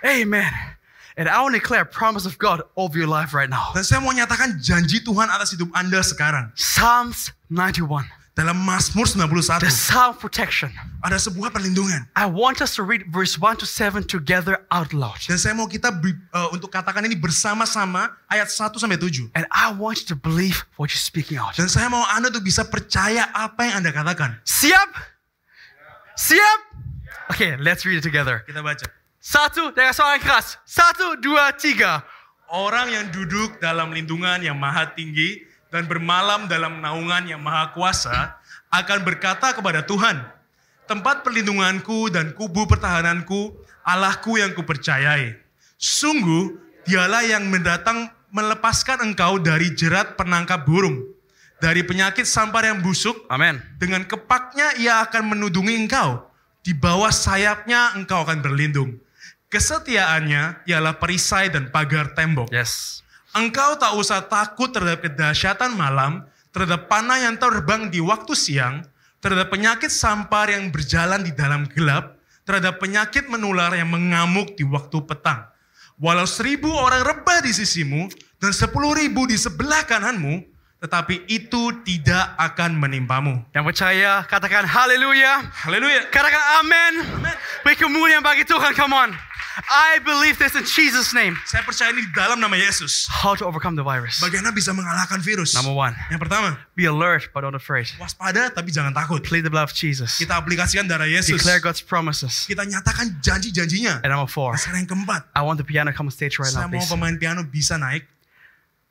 [0.00, 0.77] Amen.
[1.18, 3.74] And I want to declare a promise of God over your life right now.
[3.74, 6.54] Dan saya mau nyatakan janji Tuhan atas hidup Anda sekarang.
[6.54, 8.06] Psalms 91.
[8.38, 10.70] Dalam Mazmur The 91 Psalm protection.
[11.02, 12.06] ada sebuah perlindungan.
[12.14, 15.18] I want us to read verse 1 to 7 together out loud.
[15.26, 19.34] Dan saya mau kita eh, untuk katakan ini bersama-sama ayat 1 sampai 7.
[19.34, 21.58] And I want you to believe what you're speaking out.
[21.58, 24.38] Dan saya mau Anda tuh bisa percaya apa yang Anda katakan.
[24.46, 24.90] Siap?
[26.14, 26.60] Siap?
[27.34, 28.46] Okay, let's read it together.
[28.46, 28.97] Kita baca.
[29.18, 30.62] Satu dengan suara yang keras.
[30.62, 32.06] Satu, dua, tiga.
[32.48, 38.38] Orang yang duduk dalam lindungan yang maha tinggi dan bermalam dalam naungan yang maha kuasa
[38.72, 40.24] akan berkata kepada Tuhan,
[40.88, 43.52] tempat perlindunganku dan kubu pertahananku,
[43.84, 45.36] Allahku yang kupercayai.
[45.76, 46.56] Sungguh,
[46.88, 51.04] dialah yang mendatang melepaskan engkau dari jerat penangkap burung,
[51.60, 53.60] dari penyakit sampar yang busuk, Amen.
[53.76, 56.24] dengan kepaknya ia akan menudungi engkau.
[56.64, 59.00] Di bawah sayapnya engkau akan berlindung.
[59.48, 62.52] Kesetiaannya ialah perisai dan pagar tembok.
[62.52, 63.00] Yes.
[63.32, 68.84] Engkau tak usah takut terhadap kedahsyatan malam, terhadap panah yang terbang di waktu siang,
[69.24, 75.00] terhadap penyakit sampar yang berjalan di dalam gelap, terhadap penyakit menular yang mengamuk di waktu
[75.08, 75.48] petang.
[75.96, 80.44] Walau seribu orang rebah di sisimu dan sepuluh ribu di sebelah kananmu,
[80.78, 83.42] tetapi itu tidak akan menimpamu.
[83.50, 85.42] Yang percaya, katakan haleluya.
[85.66, 86.06] Haleluya.
[86.12, 86.38] Katakan.
[86.62, 86.92] Amen.
[87.66, 89.10] Beri kemuliaan bagi Tuhan, come on.
[89.66, 91.34] I believe this in Jesus' name.
[91.44, 93.10] Saya percaya ini di dalam nama Yesus.
[93.10, 94.22] How to overcome the virus.
[94.22, 95.58] Bagaimana bisa mengalahkan virus?
[95.58, 97.90] Number one, Yang pertama, be alert but not afraid.
[97.98, 99.18] waspada tapi jangan takut.
[99.26, 100.14] Plead the blood of Jesus.
[100.16, 101.42] Kita aplikasikan darah Yesus.
[101.42, 102.46] Declare God's promises.
[102.46, 104.06] Kita nyatakan janji-janjinya.
[104.06, 106.66] And number four, Sekarang yang keempat, I want the piano come on stage right saya
[106.66, 106.90] now, mau please.
[106.92, 108.06] pemain piano bisa naik.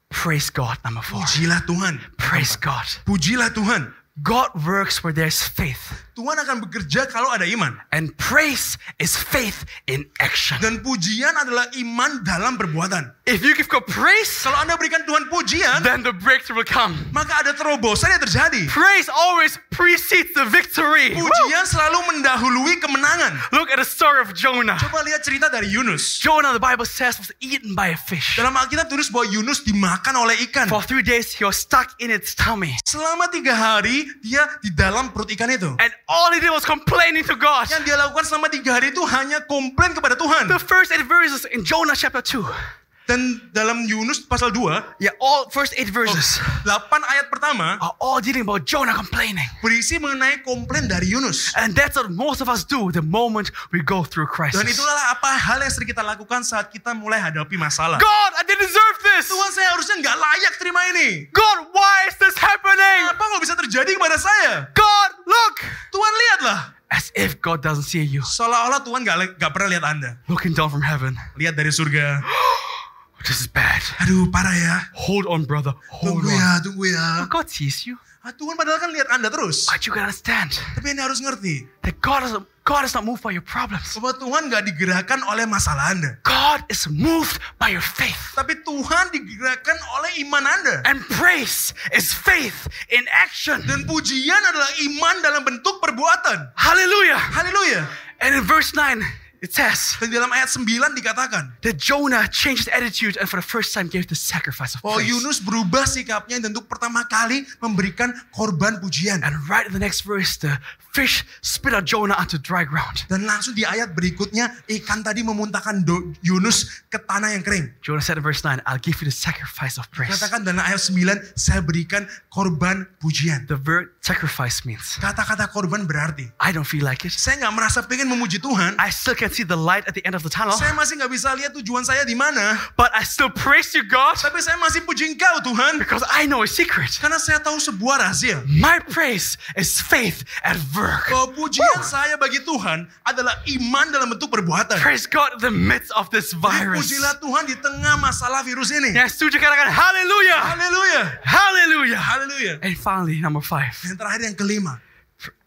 [0.08, 1.20] Praise God, number four.
[1.20, 2.00] Pujilah Tuhan.
[2.16, 2.88] Praise God.
[3.04, 3.92] Pujilah Tuhan.
[4.24, 6.07] God works where there's faith.
[6.18, 7.78] Tuhan akan bekerja kalau ada iman.
[7.94, 10.58] And praise is faith in action.
[10.58, 13.14] Dan pujian adalah iman dalam perbuatan.
[13.30, 16.98] If you give God praise, Kalau Anda berikan Tuhan pujian, then the breakthrough will come.
[17.14, 18.66] maka ada terobosan yang terjadi.
[18.66, 21.14] Praise always precedes the victory.
[21.14, 21.30] Woo!
[21.30, 23.38] Pujian selalu mendahului kemenangan.
[23.54, 24.80] Look at the story of Jonah.
[24.82, 26.18] Coba lihat cerita dari Yunus.
[26.18, 28.40] Jonah, the Bible says, was eaten by a fish.
[28.42, 30.66] Dalam Alkitab tulis bahwa Yunus dimakan oleh ikan.
[30.66, 32.74] For three days, he was stuck in its tummy.
[32.88, 35.76] Selama tiga hari, dia di dalam perut ikan itu.
[35.78, 37.68] And all he did was complaining to God.
[37.68, 40.48] Yang dia lakukan selama tiga hari itu hanya komplain kepada Tuhan.
[40.48, 42.87] The first eight verses in Jonah chapter 2.
[43.08, 48.20] Dan dalam Yunus pasal 2, yeah, all first eight verses 8 ayat pertama are all
[48.20, 49.48] dealing about Jonah complaining.
[49.64, 51.56] berisi mengenai komplain dari Yunus.
[51.56, 54.60] And that's what most of us do the moment we go through crisis.
[54.60, 57.96] Dan itulah apa hal yang sering kita lakukan saat kita mulai hadapi masalah.
[58.04, 59.32] God, I didn't deserve this.
[59.32, 61.10] Tuhan saya harusnya nggak layak terima ini.
[61.32, 63.00] God, why is this happening?
[63.08, 64.68] Apa nggak bisa terjadi kepada saya?
[64.76, 65.56] God, look.
[65.96, 66.60] Tuhan lihatlah.
[66.88, 68.24] As if God doesn't see you.
[68.24, 70.12] Seolah-olah Tuhan nggak nggak pernah lihat Anda.
[70.28, 71.16] Looking down from heaven.
[71.40, 72.20] Lihat dari surga.
[73.26, 73.82] This is bad.
[74.04, 74.76] Aduh parah ya.
[74.94, 75.74] Hold on, brother.
[75.90, 76.38] Hold Tunggu on.
[76.38, 77.26] ya, tunggu ya.
[77.28, 77.98] God sees you.
[78.22, 79.72] Ah, Tuhan padahal kan lihat Anda terus.
[79.72, 81.64] But you gotta understand Tapi Anda harus ngerti.
[81.88, 82.36] that God is,
[82.68, 83.96] God is not moved by your problems.
[83.96, 86.20] Bahwa Tuhan nggak digerakkan oleh masalah Anda.
[86.28, 88.20] God is moved by your faith.
[88.36, 90.76] Tapi Tuhan digerakkan oleh iman Anda.
[90.84, 93.64] And praise is faith in action.
[93.64, 96.52] Dan pujian adalah iman dalam bentuk perbuatan.
[96.60, 97.20] Hallelujah.
[97.32, 97.88] Haleluya.
[98.20, 99.00] And in verse 9,
[99.42, 100.66] it says Dan dalam ayat 9
[100.96, 101.54] dikatakan.
[101.62, 104.98] that Jonah changed his attitude and for the first time gave the sacrifice of Bahwa
[105.00, 105.10] praise.
[105.10, 109.22] Yunus berubah sikapnya dan untuk pertama kali memberikan korban pujian.
[109.22, 110.58] And right in the next verse, the
[110.92, 113.06] fish spit out Jonah onto dry ground.
[113.06, 115.86] Dan langsung di ayat berikutnya ikan tadi memuntahkan
[116.26, 117.70] Yunus ke tanah yang kering.
[117.86, 120.10] Jonah said in verse 9, I'll give you the sacrifice of praise.
[120.10, 123.46] Katakan dalam ayat 9 saya berikan korban pujian.
[123.46, 127.14] The word sacrifice means Kata-kata korban berarti I don't feel like it.
[127.14, 128.74] saya nggak merasa pengen memuji Tuhan.
[128.82, 131.12] I still can see the light at the end of the tunnel, Saya masih nggak
[131.12, 132.60] bisa lihat tujuan saya di mana.
[132.76, 135.80] but I still praise you, God, Tapi saya masih puji Engkau Tuhan.
[135.80, 136.96] because I know a secret.
[137.02, 138.42] Karena saya tahu sebuah rahasia.
[138.48, 141.10] My praise is faith at work.
[141.10, 144.78] Bahwa pujian saya bagi Tuhan adalah iman dalam bentuk perbuatan.
[144.80, 146.88] Praise God in the midst of this virus.
[146.88, 148.94] Pujilah Tuhan di tengah masalah virus ini.
[148.94, 150.40] Yang setuju katakan hallelujah.
[150.54, 151.02] Haleluya.
[151.24, 152.00] Hallelujah.
[152.00, 152.54] Haleluya.
[152.64, 153.74] And finally, number five.
[153.84, 154.80] Dan terakhir yang kelima.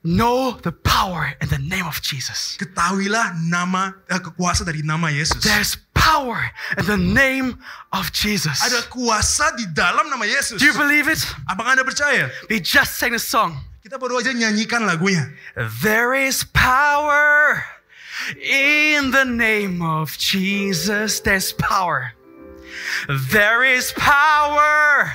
[0.02, 2.56] Know the power in the name of Jesus.
[2.56, 5.44] Ketahuilah nama eh, kekuasa dari nama Yesus.
[5.44, 6.40] There's power
[6.80, 7.60] in the name
[7.92, 8.64] of Jesus.
[8.64, 10.56] Ada kuasa di dalam nama Yesus.
[10.56, 11.20] Do you believe it?
[11.52, 12.32] Apakah Anda percaya?
[12.48, 13.60] We just sang a song.
[13.84, 15.36] Kita baru aja nyanyikan lagunya.
[15.84, 17.60] There is power
[18.40, 21.20] in the name of Jesus.
[21.20, 22.16] There's power.
[23.08, 25.12] There is power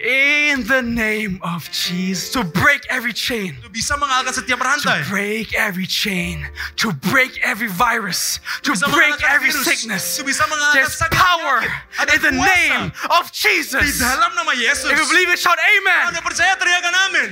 [0.00, 3.56] in the name of Jesus to break every chain.
[3.60, 9.50] Itu bisa mengalahkan setiap To break every chain, to break every virus, to break every
[9.50, 9.64] virus.
[9.64, 10.04] sickness.
[10.18, 11.62] Itu bisa There's power
[12.12, 13.98] in the name of Di Jesus.
[14.00, 14.90] dalam nama Yesus.
[14.90, 16.14] If you believe it, shout amen.
[16.14, 17.30] Anda percaya teriakan amin.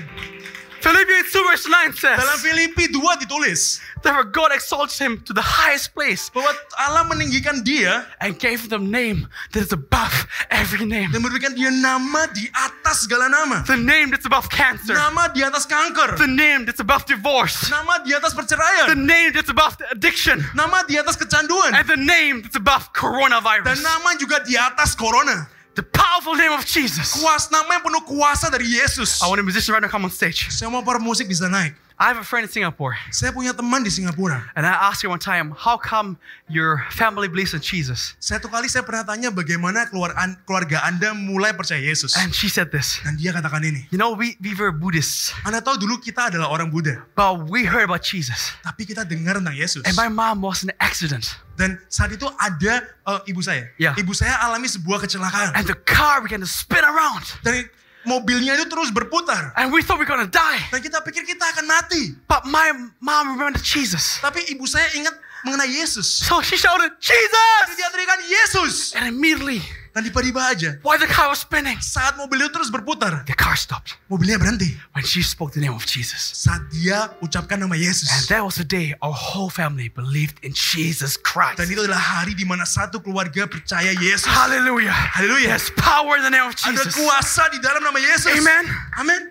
[0.81, 5.45] Philippians 2 verse 9 Dalam says, Filipi 2 ditulis Therefore God exalts him to the
[5.45, 6.49] highest place bahwa
[6.81, 11.13] Allah meninggikan dia and gave him the name that is above every name.
[11.13, 13.61] dan memberikan dia nama di atas segala nama.
[13.69, 14.97] The name that's above cancer.
[14.97, 16.17] Nama di atas kanker.
[16.17, 17.69] The name that's above divorce.
[17.69, 18.97] Nama di atas The perceraian.
[19.05, 20.41] name that's above addiction.
[20.57, 21.77] Nama di atas kecanduan.
[21.77, 23.85] And the name that's above Dan coronavirus.
[23.85, 25.45] nama juga di atas corona.
[25.79, 27.15] The powerful name of Jesus.
[27.15, 29.23] Kuas nama yang penuh kuasa dari Yesus.
[29.23, 30.51] I want a musician right now come on stage.
[30.51, 31.79] Saya mau para musik bisa naik.
[32.01, 34.41] I have a friend in Singapore, Saya punya teman di Singapura.
[34.57, 36.17] and I asked her one time, How come
[36.49, 38.17] your family believes in Jesus?
[38.17, 42.17] Satu kali saya pernah tanya bagaimana keluarga, Anda mulai percaya Yesus.
[42.17, 43.85] And she said this Dan dia katakan ini.
[43.93, 47.05] You know, we, we were Buddhists, Anda tahu dulu kita adalah orang Buddha.
[47.13, 48.49] but we heard about Jesus.
[48.65, 49.85] Tapi kita dengar tentang Yesus.
[49.85, 53.69] And my mom was in an accident, Dan saat itu ada eh, ibu saya.
[53.77, 53.93] Ya.
[53.93, 55.53] Ibu saya alami sebuah kecelakaan.
[55.53, 57.29] and the car began to spin around.
[57.45, 57.69] Dan
[58.05, 59.53] mobilnya itu terus berputar.
[59.57, 60.61] And we thought we to die.
[60.73, 62.17] Dan kita pikir kita akan mati.
[62.29, 64.21] But my mom remembered Jesus.
[64.21, 66.07] Tapi ibu saya ingat mengenai Yesus.
[66.25, 67.65] So she shouted, Jadi Jesus!
[67.77, 68.75] dia teriakan Yesus.
[68.97, 73.27] And immediately, Dan tiba-tiba aja while the car was spinning, saat mobil itu terus berputar,
[73.27, 74.79] the car stopped mobilnya berhenti.
[74.95, 76.21] when she spoke the name of Jesus.
[76.47, 78.07] Saat dia ucapkan nama Yesus.
[78.07, 81.59] And that was the day our whole family believed in Jesus Christ.
[81.59, 84.31] Dan itu adalah hari di mana satu keluarga percaya Yesus.
[84.31, 84.95] Hallelujah.
[84.95, 85.55] Haleluya.
[85.59, 86.95] There's power in the name of Ada Jesus.
[86.95, 88.31] kuasa di dalam nama Yesus.
[88.35, 88.65] Amen.
[88.99, 89.23] Amin.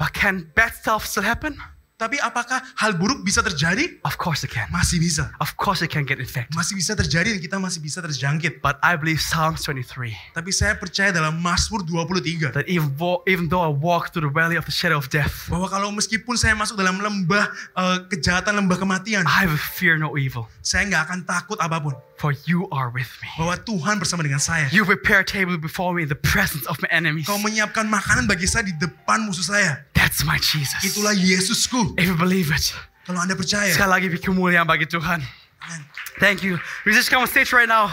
[0.00, 1.60] But can bad stuff still happen?
[2.00, 4.00] Tapi apakah hal buruk bisa terjadi?
[4.08, 4.64] Of course it can.
[4.72, 5.28] Masih bisa.
[5.36, 6.56] Of course it can get infected.
[6.56, 8.64] Masih bisa terjadi dan kita masih bisa terjangkit.
[8.64, 13.52] But I believe Psalms 23 Tapi saya percaya dalam Mazmur 23 that even though, even
[13.52, 16.56] though I walk through the valley of the shadow of death, bahwa kalau meskipun saya
[16.56, 21.18] masuk dalam lembah eh, kejahatan, lembah kematian, I will fear no evil, saya nggak akan
[21.28, 21.92] takut apa pun.
[22.20, 23.32] for you are with me.
[23.40, 24.68] Bahwa Tuhan bersama dengan saya.
[24.68, 27.24] You prepare a table before me in the presence of my enemies.
[27.24, 29.88] Kau menyiapkan makanan bagi saya di depan musuh saya.
[29.96, 30.84] That's my Jesus.
[30.84, 31.89] Itulah Yesusku.
[31.98, 32.74] If you believe it,
[33.06, 33.72] Kalau Anda percaya.
[33.72, 35.22] sekali lagi kemuliaan bagi Tuhan.
[35.60, 35.82] Amin.
[36.20, 36.58] Thank you.
[36.86, 37.90] We just come on stage right now.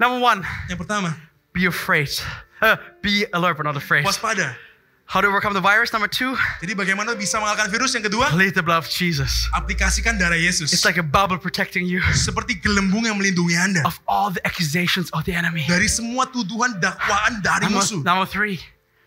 [0.00, 1.14] Number one, Yang pertama,
[1.52, 2.10] be afraid.
[2.60, 4.04] Uh, be alert but not afraid.
[4.04, 4.54] waspada.
[5.04, 5.92] How to overcome the virus?
[5.92, 6.32] Number two,
[6.64, 7.92] Jadi bagaimana bisa mengalahkan virus?
[7.92, 9.44] Yang kedua, plead the blood of Jesus.
[9.52, 10.72] aplikasikan darah Yesus.
[10.72, 13.82] It's like a bubble protecting you Seperti gelembung yang melindungi Anda.
[13.84, 15.68] of all the accusations of the enemy.
[15.68, 18.00] Dari semua tuduhan dakwaan dari Number, musuh.
[18.00, 18.56] number three,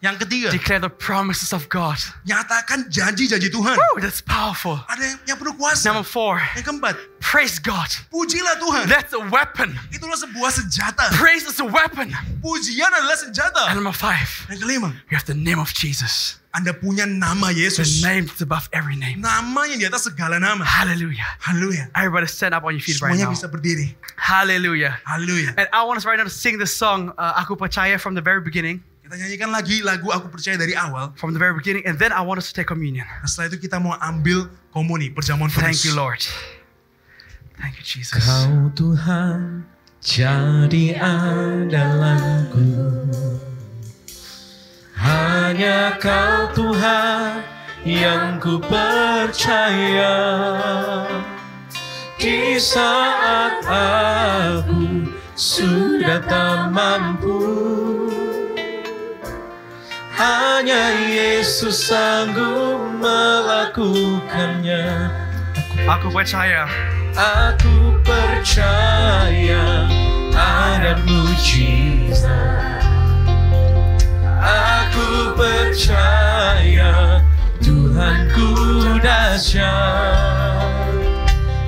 [0.05, 1.97] Yang ketiga, declare the promises of God.
[2.29, 3.73] nyatakan janji-janji Tuhan.
[3.73, 4.77] Woo, that's powerful.
[4.85, 5.89] Ada yang, yang penuh kuasa.
[5.89, 7.89] Number four, Yang keempat, praise God.
[8.13, 8.85] pujilah Tuhan.
[8.85, 9.73] That's a weapon.
[9.89, 11.09] Itulah sebuah senjata.
[11.17, 12.13] Praise is a weapon.
[12.45, 13.73] Pujian adalah senjata.
[13.73, 16.37] And number five, Yang kelima, you have the name of Jesus.
[16.55, 17.99] Anda punya nama The Yesus.
[17.99, 19.19] name that's above every name.
[19.19, 20.63] Nama yang di atas segala nama.
[20.63, 21.27] Hallelujah.
[21.43, 21.91] Haleluya.
[21.91, 23.35] Everybody stand up on your feet right Semuanya now.
[23.35, 23.91] bisa berdiri.
[24.15, 24.95] Hallelujah.
[25.03, 25.51] Haleluya.
[25.59, 28.23] And I want us right now to sing the song uh, Aku Percaya from the
[28.23, 28.87] very beginning.
[29.05, 31.13] Kita nyanyikan lagi lagu Aku Percaya dari awal.
[31.13, 31.85] From the very beginning.
[31.85, 33.05] And then I want us to take communion.
[33.05, 35.61] Nah, setelah itu kita mau ambil komuni, perjamuan kudus.
[35.61, 36.25] Thank you, Lord.
[37.61, 38.25] Thank you, Jesus.
[38.25, 39.61] Kau Tuhan
[40.01, 42.65] jadi andalanku
[44.97, 47.45] Hanya kau Tuhan
[47.85, 50.17] yang ku percaya
[52.17, 57.45] Di saat aku sudah tak mampu
[60.15, 65.11] Hanya Yesus sanggup melakukannya.
[65.91, 66.71] Aku percaya.
[67.19, 69.91] Aku percaya
[70.31, 72.79] ada mujizat.
[74.39, 77.19] Aku percaya
[77.59, 78.55] Tuhanku
[79.03, 80.95] dahsyat.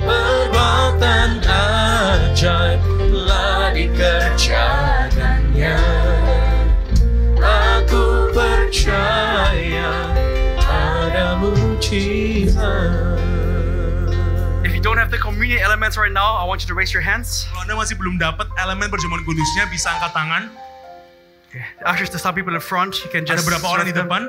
[0.08, 5.76] Perbuatan ajaib telah dikerjakannya.
[5.76, 5.97] Aku
[8.88, 9.92] percaya
[10.56, 13.20] ada mujizat
[14.64, 17.00] If you don't have the communion elements right now, I want you to raise your
[17.00, 17.46] hands.
[17.52, 20.42] Kalau Anda masih belum dapat elemen perjamuan kudusnya, bisa angkat tangan.
[21.48, 21.64] Okay.
[21.88, 23.48] Ushers, to some people in front, you can Ada just.
[23.48, 24.28] berapa orang di depan?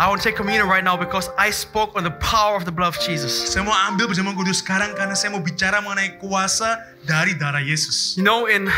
[0.00, 2.72] I want to take communion right now because I spoke on the power of the
[2.72, 3.52] blood of Jesus.
[3.52, 8.16] Saya mau ambil perjamuan kudus sekarang karena saya mau bicara mengenai kuasa dari darah Yesus.
[8.16, 8.72] You know, in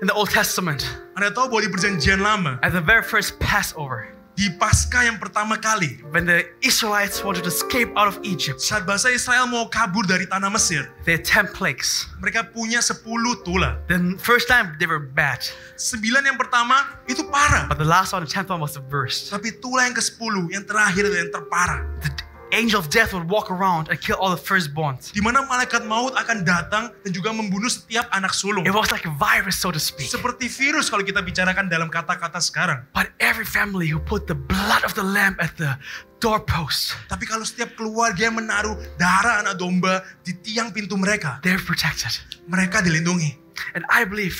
[0.00, 0.84] in the Old Testament,
[1.16, 5.60] Anda tahu bahwa di perjanjian lama, at the very first Passover, di Paskah yang pertama
[5.60, 10.08] kali, when the Israelites wanted to escape out of Egypt, saat bangsa Israel mau kabur
[10.08, 12.08] dari tanah Mesir, they had ten plagues.
[12.24, 13.04] mereka punya 10
[13.44, 13.76] tula.
[13.92, 15.44] The first time they were bad,
[15.76, 17.68] Sembilan yang pertama itu parah.
[17.68, 19.28] but the last one, the tenth one, was the worst.
[19.28, 21.80] Tapi tula yang ke-10, yang terakhir dan yang terparah.
[22.00, 22.10] The
[22.52, 25.10] angel of death would walk around and kill all the firstborns.
[25.14, 28.66] Di mana malaikat maut akan datang dan juga membunuh setiap anak sulung.
[28.66, 30.10] It was like a virus, so to speak.
[30.10, 32.84] Seperti virus kalau kita bicarakan dalam kata-kata sekarang.
[32.92, 35.78] But every family who put the blood of the lamb at the
[36.20, 41.62] doorpost, Tapi kalau setiap keluarga yang menaruh darah anak domba di tiang pintu mereka, they're
[41.62, 42.12] protected.
[42.50, 43.38] mereka dilindungi.
[43.72, 44.36] And I believe,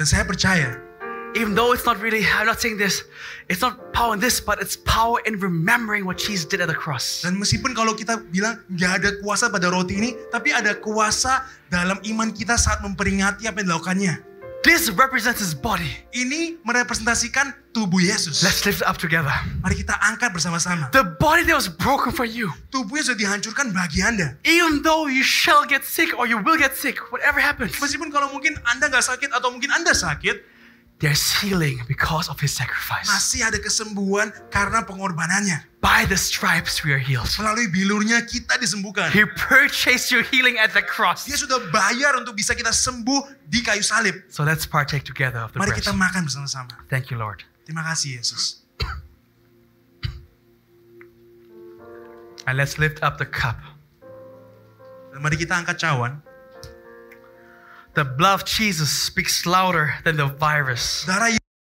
[0.00, 0.80] Dan saya percaya,
[1.34, 3.04] even though it's not really, I'm not saying this,
[3.48, 6.76] it's not power in this, but it's power in remembering what Jesus did at the
[6.76, 7.22] cross.
[7.24, 11.96] dan meskipun kalau kita bilang nggak ada kuasa pada roti ini, tapi ada kuasa dalam
[12.04, 14.14] iman kita saat memperingati apa yang dilakukannya.
[14.62, 15.90] This represents his body.
[16.14, 18.46] Ini merepresentasikan tubuh Yesus.
[18.46, 19.34] Let's lift it up together.
[19.58, 20.86] Mari kita angkat bersama-sama.
[20.94, 24.38] The body that was broken for you, Tubuhnya sudah dihancurkan bagi Anda.
[24.46, 28.30] even though you shall get sick or you will get sick, whatever happens, Meskipun kalau
[28.30, 30.51] mungkin Anda nggak sakit atau mungkin Anda sakit,
[31.02, 33.10] there's healing because of his sacrifice.
[33.10, 35.66] masih ada kesembuhan karena pengorbanannya.
[35.82, 37.26] By the stripes we are healed.
[37.34, 39.10] Melalui bilurnya kita disembuhkan.
[39.10, 41.26] He purchased your healing at the cross.
[41.26, 44.14] Dia sudah bayar untuk bisa kita sembuh di kayu salib.
[44.30, 45.82] So let's partake together of the Mari bread.
[45.82, 46.70] kita makan bersama-sama.
[46.86, 47.42] Thank you, Lord.
[47.66, 48.62] Terima kasih Yesus.
[52.46, 53.58] And let's lift up the cup.
[55.14, 56.22] Dan mari kita angkat cawan.
[57.94, 61.04] The blood of Jesus speaks louder than the virus.